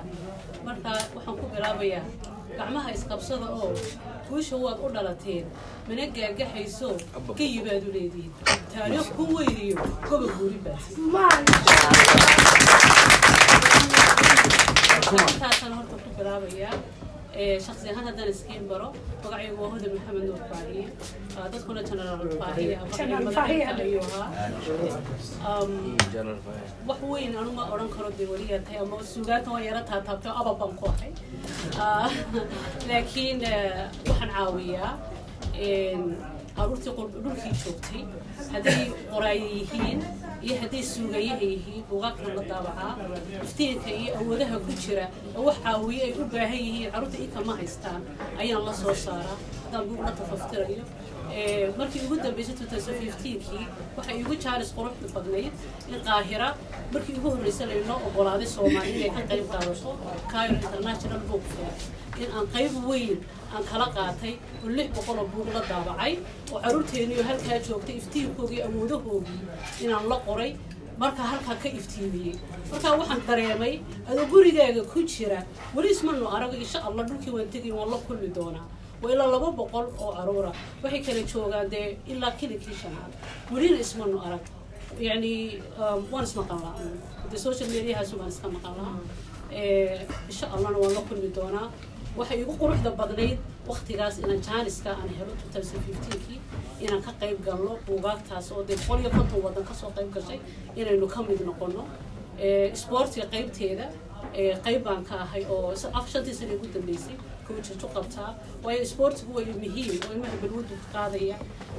[0.66, 2.04] marka waxaan ku bilaabayaa
[2.58, 3.68] gacmaha isqabsada oo
[4.28, 5.44] guusha waad u dhalateen
[5.88, 6.88] mana gaagaxayso
[7.38, 8.32] ka yibaad u leedihiin
[8.74, 9.76] taariikh ku weydiyo
[10.08, 10.58] goba guuri
[15.11, 16.75] baadintaasaan horta ku bilaabayaa
[17.65, 18.87] shaksi ahaan haddaan iskiin baro
[19.23, 20.85] magacaygu waa huda maxamed nuur faahiye
[21.53, 22.19] dadkuna general
[23.37, 25.59] faahiye ayuu ahaa
[26.87, 30.39] wax weyn anu ma odhan karo dee weliyaa tahay ama suugaanta waan yara taataabtay oo
[30.41, 31.11] abab baan ku ahay
[31.85, 32.09] Ah,
[32.89, 33.39] laakiin
[34.07, 34.91] waxaan caawiyaa
[36.57, 38.01] caruurtii qul- dhulkii joogtay
[38.53, 39.99] hadday qoraaye yihiin
[40.45, 42.91] iyo hadday suugayaha yihiin buugaagtan la daabacaa
[43.45, 45.05] iftiinka iyo awoodaha ku jira
[45.37, 48.01] oo wax caawiye ay u baahan yihiin carruurta ika ma haystaan
[48.41, 50.83] ayaan la soo saaraa haddaan buug la tafaftirayo
[51.77, 53.65] markii ugu dambeysay 2015kii
[53.97, 55.51] waxay igu jaalis quruxda badnayd
[55.93, 56.47] in qaahira
[56.93, 59.91] markii ugu horreysay laynoo ogolaaday soomaali inay ka qayb qaadato
[60.31, 61.73] cairo international book fair.
[62.23, 63.17] In aan qayb weyn
[63.55, 66.13] aan kala qaatay oo lix boqol oo buug la daabacay
[66.53, 69.41] oo carruurteeniyo halkaa joogtay iftiinkoogii awoodahoogii
[69.83, 70.51] inaan la qoray
[71.01, 72.35] markaa halkaa ka iftiimiyey.
[72.71, 73.73] Markaa waxaan dareemay
[74.09, 75.39] adoo gurigaaga ku jira
[75.75, 78.65] weli ismanu arago insha allah dhulkii waan tegay waan la kulmi doonaa
[79.01, 80.51] waa ilaa laba boqol oo caruura
[80.83, 83.11] waxay kala joogaan dee ilaa kilinkii shanaad.
[83.51, 84.43] Welina ismanu arag.
[85.07, 85.33] Yani
[85.81, 86.91] um, waan ismaqan lahaa
[87.31, 88.99] de social mediahaas waan iska maqan lahaa.
[89.51, 91.67] Eh, insha allahna waan la kulmi doonaa.
[92.17, 96.39] Waxay igu quruxda badnayd waktigaas inaan jaaniska aan helo 2015kii
[96.83, 100.39] inaan ka qayb galno buugaagtaas oo dee boqol iyo konton waddan ka soo qayb gashay
[100.79, 101.83] inaynu ka mid noqono
[102.45, 103.85] Eh, isboortiga qaybteeda
[104.64, 108.30] qayb baan ka ahay oo s- af shantii sana ugu dambeysay kowjaju qabtaa
[108.64, 111.36] waayo isboortigu waa muhiim oo ilmaha balwadu ka qaadaya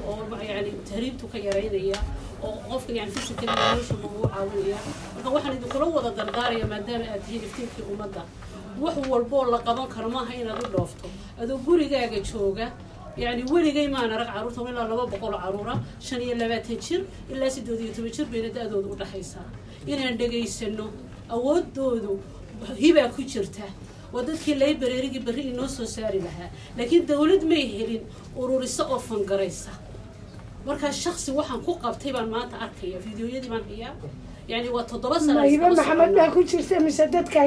[0.07, 1.99] oo ma- yani tahriibtu ka yaraynaya
[2.43, 4.77] oo qofka yani physically nolosha ugu caawinaya
[5.15, 8.21] marka waxaan idinkula wada dardaaraya maadaama aad tihiin iftiinkii ummadda
[8.83, 11.07] wax walboo la qaban karo maaha inaad u dhoofto
[11.41, 12.67] adoo gurigaaga jooga
[13.17, 15.73] يعني weligay maan arag caruurta ilaa laba boqol oo caruura
[16.05, 17.01] shan iyo labaatan jir
[17.33, 19.45] ilaa siddeed iyo toban jir bayna da-dooda u dhexaysaa
[19.91, 20.85] inaan dhegaysano
[21.34, 22.12] awoodoodu
[22.82, 23.66] hibaa ku jirta.
[24.12, 26.48] Waa dadkii librarygii berri inoo soo saari lahaa.
[26.78, 28.02] Laakiin dawlad may helin
[28.36, 29.70] ururiso oo fangaraysa.
[30.66, 33.94] Markaa shaksi waxaan ku qabtay baan maanta arkaya fideoyadii baan hayaa.
[34.48, 37.40] Yani waa toddoba sana ma hibe maxamed baa ku jirta mise dadka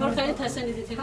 [0.00, 1.02] marka intaasaan idinkaga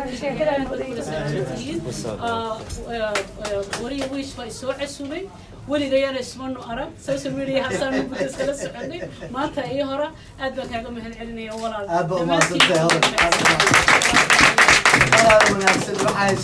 [3.84, 5.24] wariya wiish baa isoo casumay
[5.72, 9.02] weligayana ismanu arag social media hasaan muddo iskala soconay
[9.36, 10.08] maanta iyo hora
[10.44, 11.86] aad baan kaaga mahad celinaya walaal
[15.16, 16.44] walaal wanaagsan oo caayis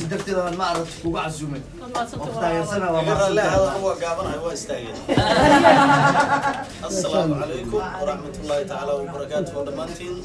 [8.70, 10.18] tacaala wabarakaatuhu dhammaantiin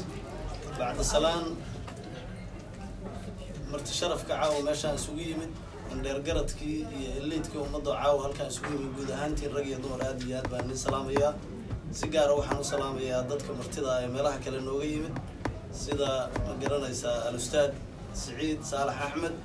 [0.79, 1.45] bacda salaan
[3.71, 5.51] marti sharafka caawa meeshaan isugu yimid
[6.05, 10.37] dheergaradkii iyo eliidkii ummadda caawa halkaan isugu yimid guud ahaantiin rag iyo dumar aad iyo
[10.39, 11.33] aad baan nin salaamayaa
[11.99, 15.15] si gaara ah waxaan u salaamayaa dadka martida ee meelaha kale nooga yimid
[15.83, 16.09] sida
[16.47, 17.71] ma garanaysaa alustaad?
[18.21, 19.35] Saalax axmed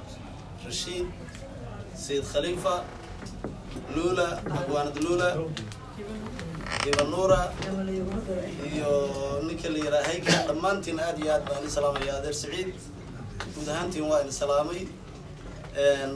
[0.67, 1.07] rashiid
[2.05, 2.75] sayid khaliifa
[3.95, 4.27] luula
[4.59, 5.29] abwaanad luula
[6.89, 7.41] ibanuura
[8.73, 8.93] iyo
[9.47, 12.71] ninka la yidhaha hayka dhammaantiin aad iyo aad baan i salaamaya adeer saciid.
[13.55, 14.83] Guud ahaantiin waa salaamay.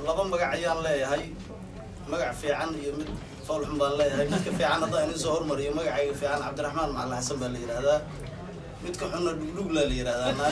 [0.06, 1.24] Laba magac ayaan leeyahay.
[2.10, 3.08] Magac fiican iyo mid
[3.46, 4.26] foolxun baan leeyahay.
[4.32, 7.98] Midka fiican haddaan idin soo hormariyo magacayga fiican cabdiraxmaan macalin xasan baa la yidhahdaa
[8.86, 10.46] midka xunna dhugdhugla la yidhahdaa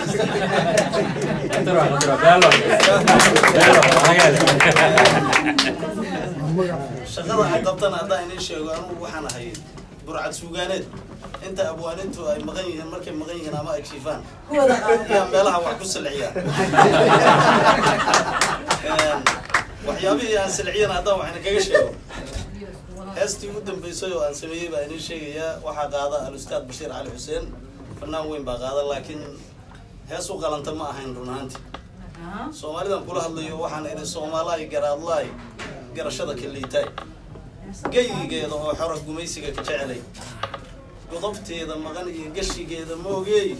[7.14, 9.48] shaqada aan qabtana haddaan idiin sheego anugu waxaan ahay.
[10.06, 10.84] Burcad suugaaneed.
[11.46, 14.20] Inta abwaanintu ay maqan yihiin markay maqan yihiin ama ay jiifaan
[14.52, 16.28] yaa meelaha wax ku silciya
[19.86, 21.90] waxyaabihii aan silciyana haddaan waxayna kaga sheego.
[23.16, 27.44] Heestii ugu dambeysay oo aan sameeyey baa idiin sheegayaa waxaa qaada al-ustaad bashiir cali xuseen
[28.04, 29.22] fanaan weyn baa qaada laakiin
[30.10, 31.56] hees u qalanta ma ahayn run ahaanti.
[32.60, 35.26] Soomaalidan kula hadlayo waxaan idhi soomaalaay garaadlaay
[35.96, 36.86] garashada ka liitaay
[37.92, 40.00] geyigeeda oo xora gumaysiga ka jecelay.
[41.10, 43.50] Godobteeda maqan iyo gashigeeda moogeey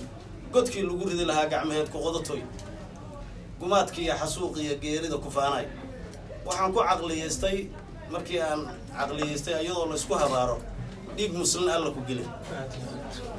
[0.52, 2.42] godkii lagu ridi lahaa gacmaheed ku qodatoy
[3.60, 5.66] gumaadkiiyo xasuuqiyo geerida ku faanay.
[6.46, 7.58] Waxaan ku caqliyaystay
[8.12, 8.60] markii aan
[8.98, 10.56] caqliyaystay iyadoo la isku habaaro
[11.16, 12.24] dhiig muslin alla ku geli.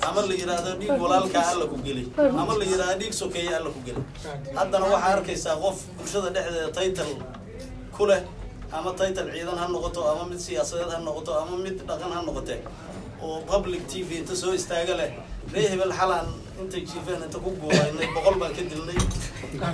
[0.08, 2.04] Ama la yidhaahdo dhiig walaalkaa alla ku geli.
[2.42, 4.02] Ama la yidhaahdo dhiig sokeeye alla ku geli.
[4.58, 7.12] Haddana waxaa arkaysaa qof bulshada dhexdeeda taytal
[7.98, 8.22] ku leh
[8.78, 12.56] ama taytal ciidan ha noqoto ama mid siyaasadeed ha noqoto ama mid dhaqan ha noqote
[13.24, 15.12] oo public t v inta soo istaaga leh.
[15.54, 16.28] Ree hebel xalaan
[16.62, 18.98] intay jiifeen inta ku guuraynay boqol baan ka dilnay.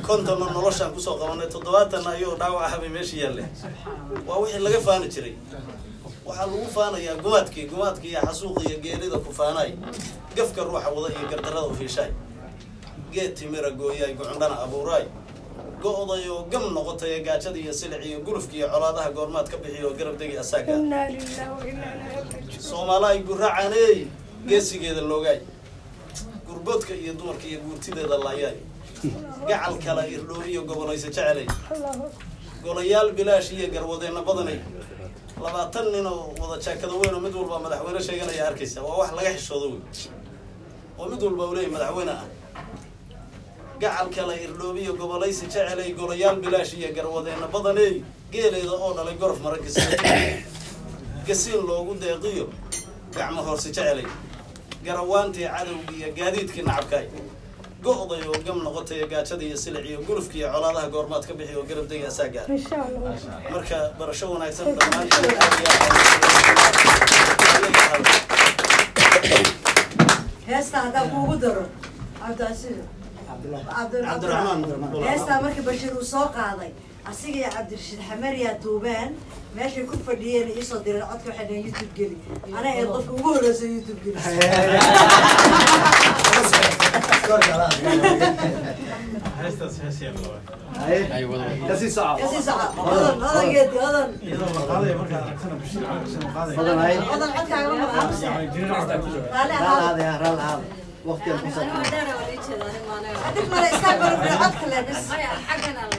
[0.08, 1.48] Kontonna noloshaan ku soo qabanay.
[1.54, 3.44] Toddobaatanna ayagoo dhaawac ah bay meesha yaalle
[4.28, 5.34] waa wixii laga faani jiray
[6.26, 9.72] waxaa lagu faanayaa gumaadkii gumaadkii iyo xasuuqi iyo geerida ku faanaay
[10.36, 12.12] gafka ruuxa wada iyo gardarada u hiishaay
[13.14, 15.06] geed timira gooyaay gocondhana abuuraay
[15.84, 19.88] go-day oo gam noqotay ee gaajada iyo silic iyo gulufka iyo colaadaha goormaad ka bixiyo
[19.90, 20.74] oo garab degi asaaga.
[22.70, 24.08] Soomaalaay guracaneey
[24.48, 25.40] geesigeeda loogaay
[26.48, 28.58] gurboodka iyo dumarka iyo guurtideeda laayaay
[29.50, 31.48] gacal kala irdhooriyo gobolaysa jecelay.
[32.64, 34.60] Golayaal bilaash iyo garwadeenna badanay
[35.44, 39.32] labaatan nin oo wada jaakada weyn oo mid walba madaxweyne sheeganaya arkaysa waa wax laga
[39.38, 39.82] xishoodo wey
[41.00, 42.26] oo mid walba leeyahy madaxweyne ah.
[43.82, 47.94] Gacal kala irdhoobiyo gobolaysi jecelay golayaal bilaash iyo garwadeenna badaney
[48.32, 49.90] geeleeda oo dhalay gorof maran gasiin
[51.28, 52.46] gasiin loogu deeqiyo
[53.16, 54.06] gacmo hoorsi jecelay
[54.86, 57.06] garawaantii cadowga iyo gaadiidkii nacabkaay
[57.86, 61.66] go-day oo gam noqotay gaajada iyo silic iyo gulufka iyo colaadaha goormaad ka bixi oo
[61.70, 63.14] garab degi asaaga insha allah
[63.54, 66.02] marka barasho wanaagsan aad
[70.48, 71.66] heesta haddaa kuugu daro
[72.20, 72.78] cabdiasiir
[73.76, 74.64] Cabdiraxmaan.
[75.10, 76.72] heestaa markii bashiir uu soo qaaday
[77.12, 79.10] asiga iyo cabdirashiid xamariyaa duubeen
[79.56, 82.18] meeshay ku fadhiyeen iisoo direen codka waxay dhaheen youtube geli
[82.58, 84.18] ana ee qofka ugu horreysa youtube geli
[96.42, 97.92] codkaaga ma
[101.06, 105.12] وقتي الحصاد عندك ما يستقبلوا بالعطف لبس
[105.48, 105.90] حقنا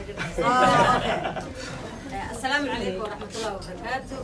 [2.33, 4.17] السلام عليكم ورحمة الله وبركاته.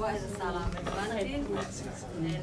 [0.00, 0.70] وائد السلام.
[1.10, 1.42] بنتي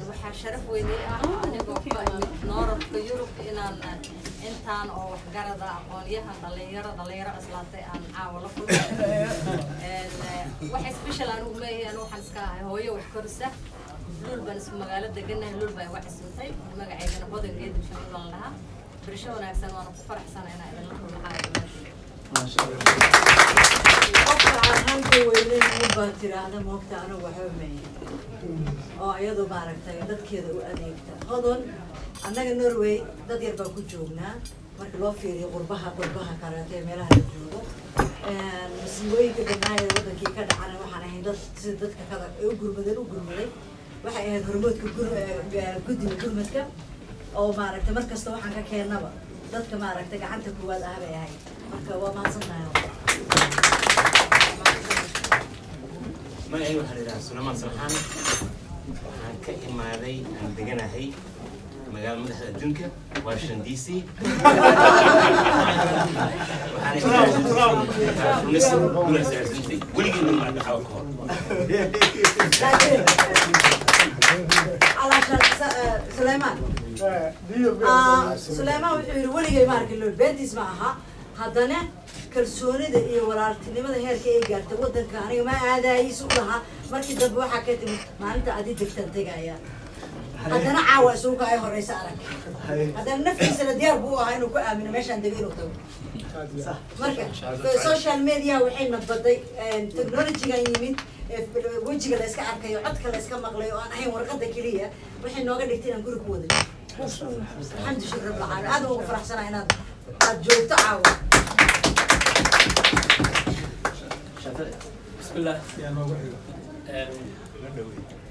[0.08, 3.76] waxaa sharaf weynay ah anigoo ka imid noorabka yurub inaan
[4.48, 8.80] intaan oo waxgarada aqoonyahan dhalinyaro dhalinyaro cuslaatay aan caawa la kulmay
[10.74, 13.48] waxa special anugu leeyahay waxaan iska ahay hooyo wax korisa
[14.26, 18.52] luul baan isku magaalo deganahay luul baa iga xisintay magacaygana badangeed bishaan baan lahaa
[19.06, 21.50] birsho wanaagsan waana ku faraxsana inaan idinla kulmaxaayo
[24.28, 27.88] qofka aan hanka weyneyn un baa tiraahda moogta anigu waxba meeya
[29.04, 31.60] oo iyadu maaragtay dadkeeda u adeegta hodon
[32.26, 32.96] annaga norway
[33.28, 34.34] dad yar baan ku joognaa
[34.78, 37.60] marka loo fiiriyo qurbaha qurbaha kaleeto ee meelaha la joogo
[38.80, 42.02] masiibooyinka dhanaaye wadankii ka dhacana waxaan ahayn dad sida dadka
[42.42, 43.48] ee u gurmadeen u gurmaday
[44.04, 44.86] waxay ahayd hormoodka
[45.20, 46.62] eh, guddiga gurmadka
[47.38, 49.10] oo maaragtay mar kasta waxaan ka keennaba
[49.52, 51.38] dadka maaragtay gacanta koowaad ah bay ahayd.
[51.70, 52.64] Marka waa mahadsantahay
[56.50, 57.92] magacayga waxaa la yidhaha sulaymaan salxaan
[59.06, 61.06] waxaan ka imaaday aan deganahay
[61.94, 62.86] magaalo madaxda adduunka
[63.26, 63.86] washington d c.
[69.96, 71.04] Weligeen ma dhaxaw ka hor
[74.97, 75.15] على
[76.17, 76.57] سليمان
[78.37, 80.89] سليمان wuxuu yidhi weligay ma arkin loo beentiis ma aha
[81.39, 81.79] haddana
[82.33, 86.59] kalsoonida iyo walaaltinimada heerka ay gaartay wadanka aniga ma aadaayis u lahaa
[86.91, 89.55] markii dambe waxaa ka timid maalinta adi degtaan tegaya
[90.43, 92.17] haddana caawa isugu ay horeysa arag
[92.97, 95.73] haddana naftiisa la diyaar buu u ahaa inuu ku aamino meeshaan dego inuu tago
[97.01, 97.23] marka
[97.89, 99.37] social media waxay nabadday
[99.97, 101.14] technologygan yimid ee
[101.87, 104.87] wejiga la iska arkayo codka la iska maqlayo oo aan ahayn warqada keliya
[105.23, 106.47] waxay nooga dhigtay inaan guri ku wada
[107.03, 109.69] alxamdu shukr rabbil caalamiin aad ugu faraxsanahay inaad
[110.27, 111.09] aad joogto caawa
[115.21, 115.57] بسم الله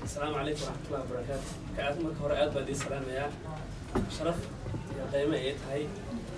[0.05, 3.27] السلام عليكم ورحمة الله وبركاته كأس مرك هراء أدب دي سلام يا
[4.19, 4.37] شرف
[4.99, 5.87] يا قيمة إيه هاي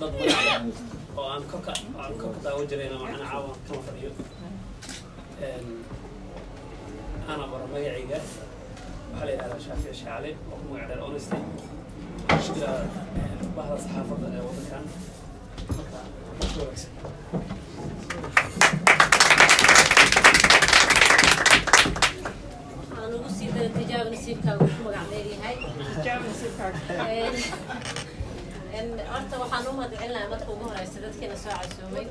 [0.01, 0.73] ضد مرة
[1.17, 4.15] وأنا كوكا أنا كوكا تاوجرينا معنا عاون كم فريق
[7.29, 8.21] أنا برا مجاعية
[9.15, 11.37] وحلي على شافي الشعلي وكم قاعد الأونستي
[12.49, 12.87] شكرا
[13.57, 14.85] بعض الصحافة وطن كان
[21.83, 25.55] waxaan ugu sii dara tijaab nasiibkaaga ku magac leeyahay
[25.97, 26.79] Tijaab nasiibkaaga.
[28.79, 32.07] Een, horta waxaan u mahadcelinayaa marka ugu horeysa dadkiina soo casuumay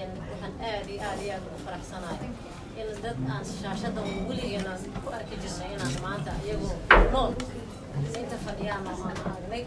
[0.00, 2.28] Een, waxaan aad iyo aad iyo aad ugu faraxsanahay
[2.81, 6.75] in dad aan shaashada weligeena ku arki jirnay inaan maanta iyagoo
[7.13, 7.31] nool
[8.21, 9.63] inta fadhiyaan oo aan aragnay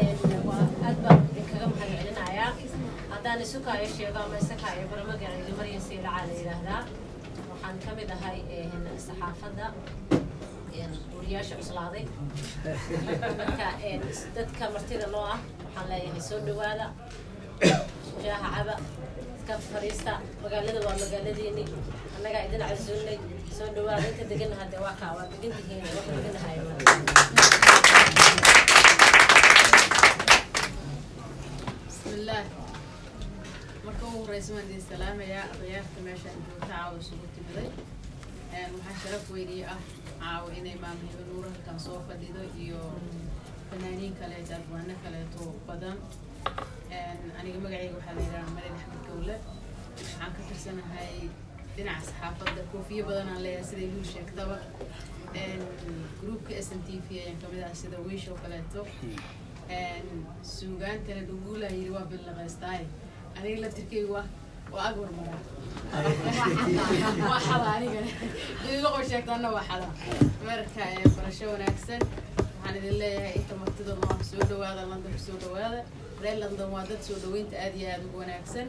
[0.00, 2.50] Een, waa aad baan idinkaga mahadcelinayaa
[3.12, 6.80] haddaan isu kaayo sheego ama isa kaayo bara magacayga maryan siilacaa la yidhaahdaa
[7.50, 8.72] waxaan ka mid ahay een,
[9.06, 9.66] saxaafadda
[10.80, 12.04] een, wariyaasha cuslaaday
[13.40, 14.02] marka een,
[14.36, 16.86] dadka martida loo ah waxaan leeyahay soo dhawaada
[18.22, 18.74] shaaha caba
[19.38, 21.64] iska fadhiista magaalada waa magaaladiini
[22.18, 23.18] annagaa idin casuulnay
[23.58, 26.58] soo dhawaada inka degan hade waa kaa waa degantihiin waa deganahay
[31.88, 32.44] bismillaah
[33.84, 37.68] marka ugu horeysa waan idin salaamayaa odayaarka meesha intuu caawa isugu timiday
[38.56, 39.78] eh, waxaa sharaf weynii ah
[40.22, 42.80] caawa inay maamhiba nuurahalkan soo fadhido iyo
[43.70, 45.96] fanaaniin kaleeto adwaano kaleeto badan
[46.94, 49.36] eh, aniga magacayga waxaa la yidhaha malen axmed gowle
[49.98, 51.14] waxaan ka tirsanahay
[51.78, 54.58] dhinaca saxaafadda koofiyo badan aan leeyahay siday luu sheegtaba
[55.40, 55.62] Een,
[56.20, 58.80] gruupka s n t v ayaan ka mid ah sida wiish oo kaleeto
[60.54, 62.84] suugaantana dhuguulaa yidhi waa billaqaystaaye
[63.38, 64.24] aniga laftirkeyga waa
[64.74, 65.42] waa agwar maraa
[67.30, 68.10] waa xada anigana
[68.64, 69.88] idiloqo sheegtaana waa xada
[70.46, 70.84] marka
[71.16, 72.02] barasho wanaagsan
[72.46, 75.80] waxaan idin leeyahay inta martida noo soo dhawaada london ku soo dhawaada
[76.23, 78.67] reer london waa dad soo dhaweynta aad iyo aad ugu wanaagsan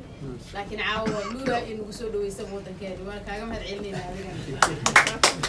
[0.55, 5.45] laakiin caawa waa luula in ugu soo dhaweysa wadankeeni waan kaaga mahad celinayna adigana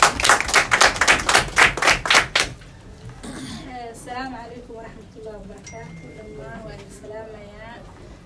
[3.91, 7.71] السلام عليكم ورحمة الله وبركاته دمان وأنا السلام يا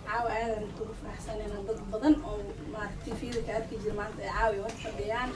[0.07, 2.37] عاو آدم كل فرحسن أنا ضد بدن أو
[2.73, 2.89] ما
[3.19, 5.29] في ذيك أركي جرمان عاوي وفديان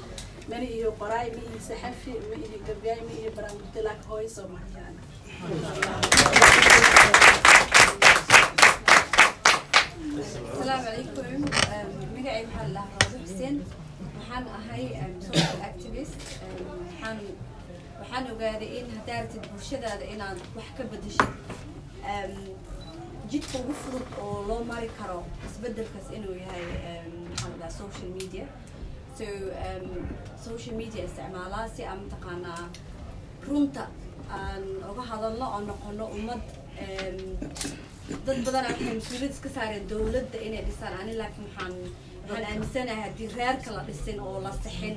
[0.49, 4.43] من إيه قراي من إيه سحفي من إيه قبياي من إيه برامج تلاك هوي سو
[4.47, 5.01] مريانا
[10.67, 11.23] السلام عليكم
[12.15, 13.55] magacay waxaa la dhahaa raado xuseen
[14.17, 14.83] waxaan ahay
[15.27, 16.15] social activist
[16.69, 17.17] waxaan
[17.99, 21.31] waxaan ogaaday in haddaa rabtid bulshadaada inaad wax ka bedeshid
[23.31, 26.63] jidka ugu fudud oo loo mari karo isbedelkaas inuu yahay
[27.29, 28.45] maxaa la dhahaa social media
[29.17, 29.25] so
[30.47, 32.63] social media isticmaalaa si aan mataqaanaa
[33.47, 33.83] runta
[34.39, 36.41] aan uga hadalno oo noqono ummad
[38.26, 40.94] dad badan waxay mas'uuliyad iska saareen dowladda inay dhisaan.
[41.00, 41.74] Ani laakiin waxaan
[42.28, 44.96] waxaan aaminsanahay haddii reerka la dhisin oo la sixin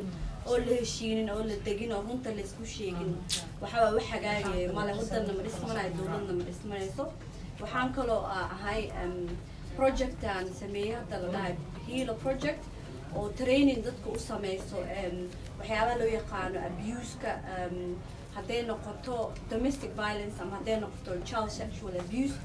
[0.50, 3.12] oo la heshiinin oo la degin oo runta la isku sheegin
[3.62, 7.04] waxaa wax hagaagaya male wadanna ma dhismanayo dowladna ma dhismanayso
[7.62, 8.82] waxaan kaloo ahay
[9.78, 11.54] project aan sameeyey hadda la dhahay
[11.88, 12.64] hilo project
[13.16, 14.78] oo training dadka u sameyso
[15.60, 17.32] waxyaabaha loo yaqaano abuseka
[18.36, 19.16] hadday noqoto
[19.52, 22.36] domestic violence ama hadday noqoto child sexual abuse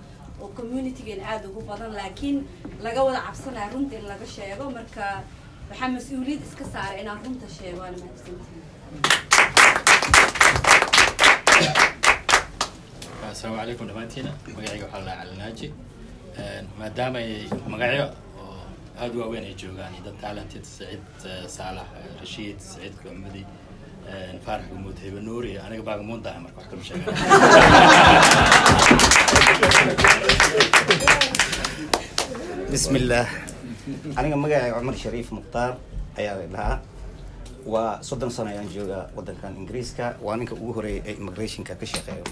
[0.43, 2.37] oo communitygan aada ugu badan laakiin
[2.85, 4.65] laga wada cabsanaya runta in laga sheego.
[4.79, 5.05] Marka
[5.71, 8.63] waxaa mas'uuliyad iska saaray inaan runta sheego waana mahadsantihin
[13.31, 15.69] asalaamu calaykum dhammaantiina magacayga waxaa la cali naaji
[16.79, 17.33] maadaama ay
[17.73, 18.07] magacyo
[18.41, 18.61] oo
[19.01, 21.03] aada u waaweyn ay joogaan dad talented saciid
[21.57, 21.89] saalax
[22.21, 23.43] rashiid saciid kucmudi
[24.45, 27.15] faarax gumuud hebe nuur iyo aniga baagamuunda ah marka wax kama sheegan
[32.71, 33.29] bismi illaah
[34.19, 35.73] aniga magacay cumar shariif mukhtaar
[36.19, 36.77] ayaa lahaa
[37.67, 42.25] waa soddon sano ayaan joogaa waddankan ingiriiska waa ninka ugu horreeya ee immigrationka ka shaqeeyo.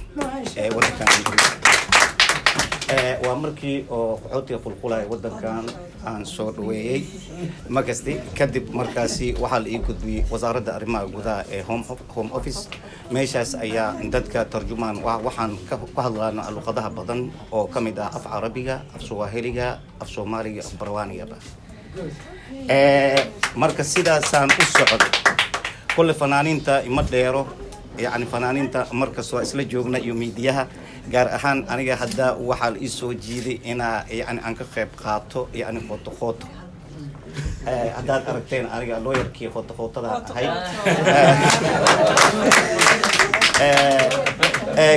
[0.61, 1.74] Ee waddankan ingiriiska
[3.27, 5.65] waa markii oo qaxootiga qulqulaya wadankan
[6.07, 7.01] aan soo dhaweeyey
[7.69, 12.69] makasti kadib markaasi waxaa la ii gudbiyey wasaaradda arrimaha gudaha ee home office.
[13.11, 18.25] Meeshaas ayaa dadka tarjumaan wa- waxaan ka hadlaana luqadaha badan oo ka mid ah af
[18.33, 21.37] carabiga af suwaahiliga af soomaaliga af barwaanigaba
[22.69, 23.27] Eh,
[23.57, 25.07] marka sidaasaan u socdo
[25.97, 27.47] kulle fanaaniinta ima dheero
[27.99, 30.67] yani fanaaniinta markas waa isla joogna iyo miidiyaha
[31.13, 35.49] gaar ahaan aniga hadda waxaa la ii soo jiiday inaa yani aan ka qayb qaato
[35.53, 36.35] yani qoto
[37.67, 40.47] Eh, haddaad aragteen aniga looyarkii qoto qotada ahay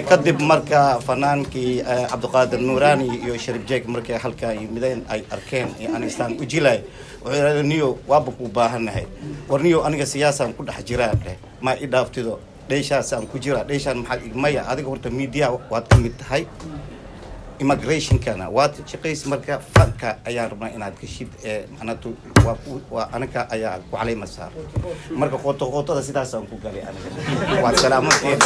[0.09, 6.33] kadib marka fanaankii cabdiqaadir nuuraani iyo sharif jeeg markay halkaa yimideen ay arkeen yani istaan
[6.41, 6.79] u jilay
[7.23, 9.05] wuxuu yidhahda niyo waaba ku baahanahay
[9.49, 11.37] war niyo aniga siyaasaan ku dhex jiraan dheh.
[11.61, 12.39] Ma i dhaaftido
[12.70, 14.61] dheeshaasaan ku jira dheeshaan maxaa ig- maya.
[14.72, 16.43] Adiga horta media waad ka mid tahay
[17.60, 22.10] immigrationkana waad shaqays marka fanka ayaan rabnaa inaad geshid ee macnatu
[22.91, 24.51] waa anaga ayaa ku caleyma saar.
[25.22, 27.10] Marka qoto qotada sidaasaan ku galay aniga.
[27.64, 28.39] Waad salaamantiin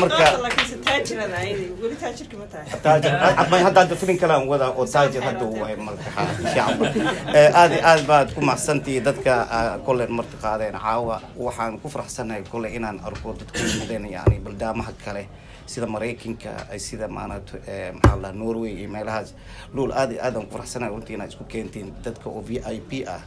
[0.00, 2.66] marka laakiinse taajirada ayadi weli taajirka ma tahay.
[2.84, 3.12] Taajir.
[3.42, 6.90] Abay hadda filin kale aan wadaa oo taajir hadda uu wahay marka ha insha Allah.
[7.38, 10.74] Eh, aad aad baad ku mahadsantihi dadka ah, kole marti qaadeen.
[10.84, 15.24] Caawa waxaan ku faraxsanahay kole inaan arko dadka yimideen yani baldaamaha kale
[15.66, 17.92] sida maraykanka sida maanat eh,
[18.32, 19.34] norway iyo meelahaas.
[19.74, 23.20] Luul aad aad aan kufaraxsanay runtii inaad isku keentiin dadka oo v i p ah.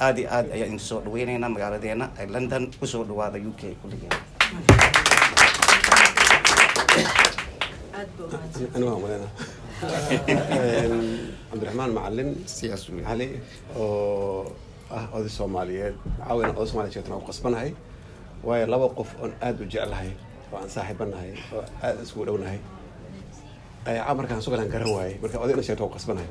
[0.00, 3.76] Aad iyo aad ayaan idin soo dhaweyneynaa magaaladeena ee london u soo dhawaada u k
[3.82, 4.12] kulligeen
[11.50, 12.30] cabdiraxmaan macalin
[13.06, 13.28] cali
[13.76, 14.52] oo
[14.90, 15.94] ah oday soomaaliyeed.
[16.18, 17.70] Caawina oday somaaliya sheegtan u qasbanahay?
[18.44, 20.10] Waayo laba qof oon aada u jeclahay
[20.54, 22.58] oo aan saaxiibanahay oo aad iskugu dhownahay
[23.84, 26.28] ayaa caa markaan sugalan garan waayey marka oday ina sheegto u qasbanahay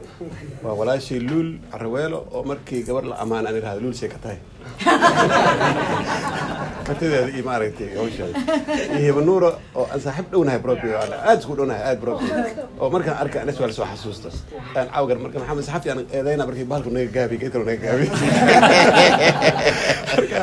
[0.65, 4.39] waa walaashii luul caraweelo oo markii gabar la ammaan aan irahda luul sheeka tahay.
[6.87, 8.39] Hantideeda iyo maaragtay hawsheeda
[8.97, 12.27] iyo hibanuura oo aan saaxiib dhownahay brobi aad isku dhownahay aad brobi
[12.81, 14.29] oo markaan arka anas waa la soo xasuusta
[14.75, 18.05] aan cawgar marka maxamed saxafi aan eedayna markii bahalku naga gaabi geed naga gaabi.
[20.13, 20.39] Marka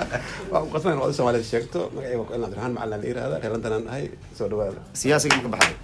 [0.51, 1.81] waa u qasban in oday soomaaliyeed sheegto.
[1.95, 4.05] Magacayga waa ku ilna abdiraxmaan macalin la yirahda reer london aan ahay
[4.39, 4.81] soo dhawaada.
[5.01, 5.77] Siyaasiga ma ka baxday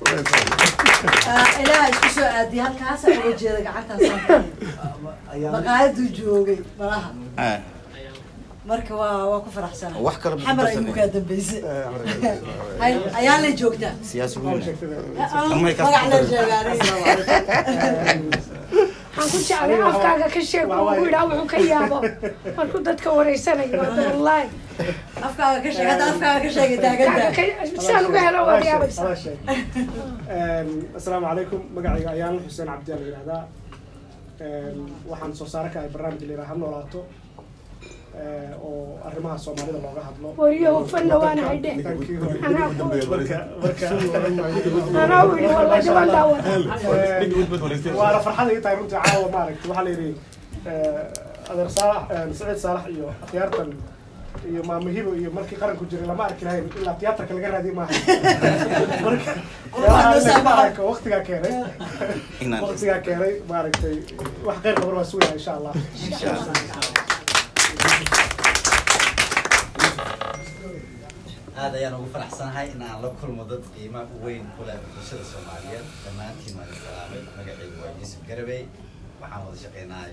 [1.63, 4.03] ilaaha isku soo aadiyay halkaasa uga jeeda gacantaas
[5.55, 7.11] maqaayaduu joogay malaha
[7.47, 7.59] Ah.
[8.71, 10.95] marka waa waa ku faraxsana Wax kale ma xamar ku ayuu darsanay.
[10.99, 11.61] kaa dambeysay
[13.19, 14.63] ayaa la joogtaa siyaasi weyn
[15.65, 15.79] magac
[16.13, 16.63] la sheegaa
[19.17, 20.67] waxaan ku jeclay afkaaga ka sheeg
[21.03, 21.99] yidhaa wuxuu ka yaabo
[22.57, 24.49] markuu dadka wareysanayo hadda wallaahi
[25.29, 26.79] afkaaga ka sheeg hadda afkaaga ka sheegay
[28.71, 29.05] yaabaysaa
[30.99, 33.43] asalaamu calaykum magacayga ayaan xuseen cabdiyaa la yidhahdaa
[35.11, 37.01] waxaan soo saare ka ahay barnaamij la yidhaha ha noolaato
[38.21, 40.29] eh, oo arrimaha soomaalida looga hadlo.
[46.97, 50.11] Eh, waana farxad ii tahay runtii caawa maaragtay waxaa la yidhi
[50.71, 53.69] eh, adeer saalax eh, saciid saalax iyo akhyaartan
[54.45, 57.95] iyo maamahibo iyo markii qaranku jiray lama arki lahayn ilaa tiyaatarka laga raadiy maaha
[60.67, 61.55] marka waqtigaa keenay.
[62.63, 63.97] Waqtigaa keenay maaragtay
[64.47, 65.75] wax qeyr qabar waa sugaya insha allah.
[71.57, 75.87] Aad ayaan ugu faraxsanahay in aan la kulmo dad qiimo weyn ku leh bulshada soomaaliyeed.
[76.05, 78.63] Dhammaantiin waan salaamay magacaygu waa yuusuf garabey
[79.21, 80.13] waxaan wada shaqeynahay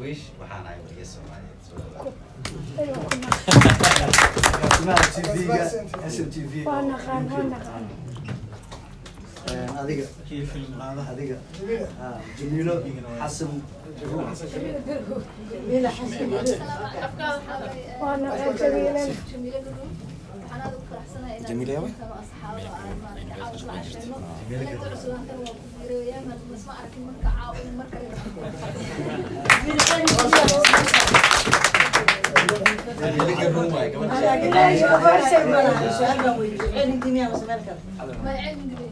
[0.00, 1.60] wish waxaan ahay wariye soomaaliyeed
[9.80, 10.06] adiga.
[11.12, 11.36] Adiga.
[12.02, 12.74] Ah, jamiilo
[13.20, 13.50] xasan.
[18.00, 18.16] Waa
[21.48, 21.90] جميلة أوي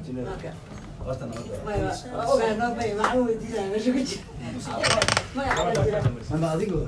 [0.09, 0.55] جميلة
[6.35, 6.79] ama adigo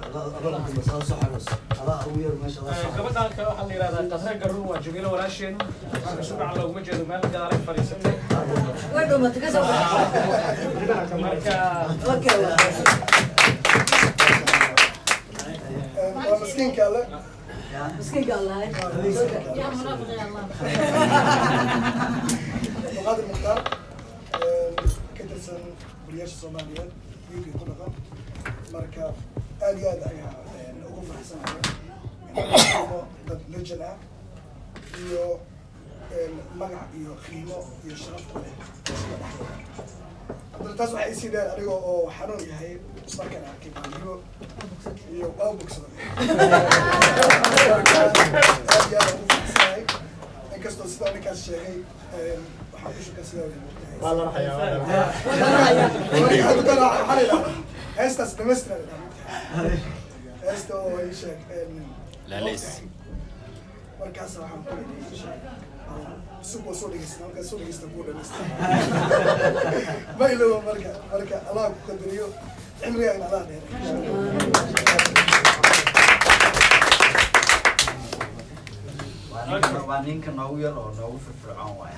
[2.97, 5.55] gabadhaan kale waxaa la yidhahdaa qasre garuun waa jamiilo walaasheen
[6.29, 8.15] sugaca looguma jeedo meel gadaalay fadhiisatay
[16.29, 17.03] waa miskiinka alle
[17.99, 18.69] miskiinka allahay
[22.97, 23.59] muqaadir mukhtaar
[26.17, 26.91] wariyaasha soomaaliyeed
[27.31, 27.93] wiilkii ku dhaqan
[28.73, 29.03] marka
[29.67, 30.35] aad iyo aad ayaa
[30.89, 31.61] ugu faraxsanahay
[32.35, 33.97] inaan dad legend ah
[35.03, 35.25] iyo
[36.61, 38.55] magac iyo qiimo iyo sharaf ku leh.
[38.87, 42.73] Sida dhexdooda taas waxay isii dheer aniga oo xanuun yahay
[43.19, 44.15] markaan arkay baaliyo
[45.15, 45.93] iyo waa bogsaday
[47.77, 47.87] aad
[48.91, 49.83] iyo aad ugu faraxsanahay
[50.57, 51.77] inkastoo sidaa ninkaas sheegay
[52.73, 53.49] waxaan ku shuka sidaa
[57.99, 58.81] heestaas dhamaystiran
[60.47, 61.39] heesta oo ii sheeg
[79.89, 81.95] Waa- ninka noogu yar oo noogu firfircoon waay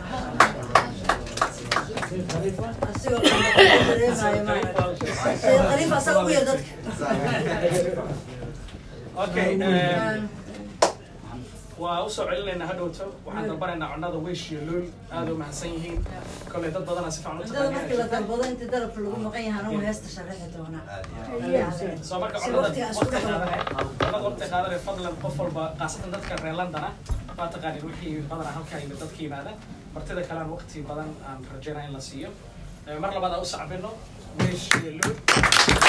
[11.79, 14.87] waa u soo celinaynaa hadhowto waxaan dalbanaynaa cunada wish iyo luul
[15.17, 15.99] aad u mahadsan yihiin.
[16.53, 19.81] Kolley dad badana si fiican cuntada markii la dalbado inta dalabka lagu maqan yahay anagu
[19.87, 20.85] heesta sharaxi doonaa.
[22.09, 22.69] Soo marka cunada
[24.01, 26.93] cunada waqti qaadanay fadlan qof walba qaasatan dadka reer london ah
[27.39, 29.53] waa taqaanin wixii badanaa halkaa yimid dadka yimaada
[29.95, 32.31] martida kale aan waqti badan aan rajeynaa in la siiyo
[32.89, 33.91] Eh, mar labaad aan u sacbino
[34.39, 35.88] wish luul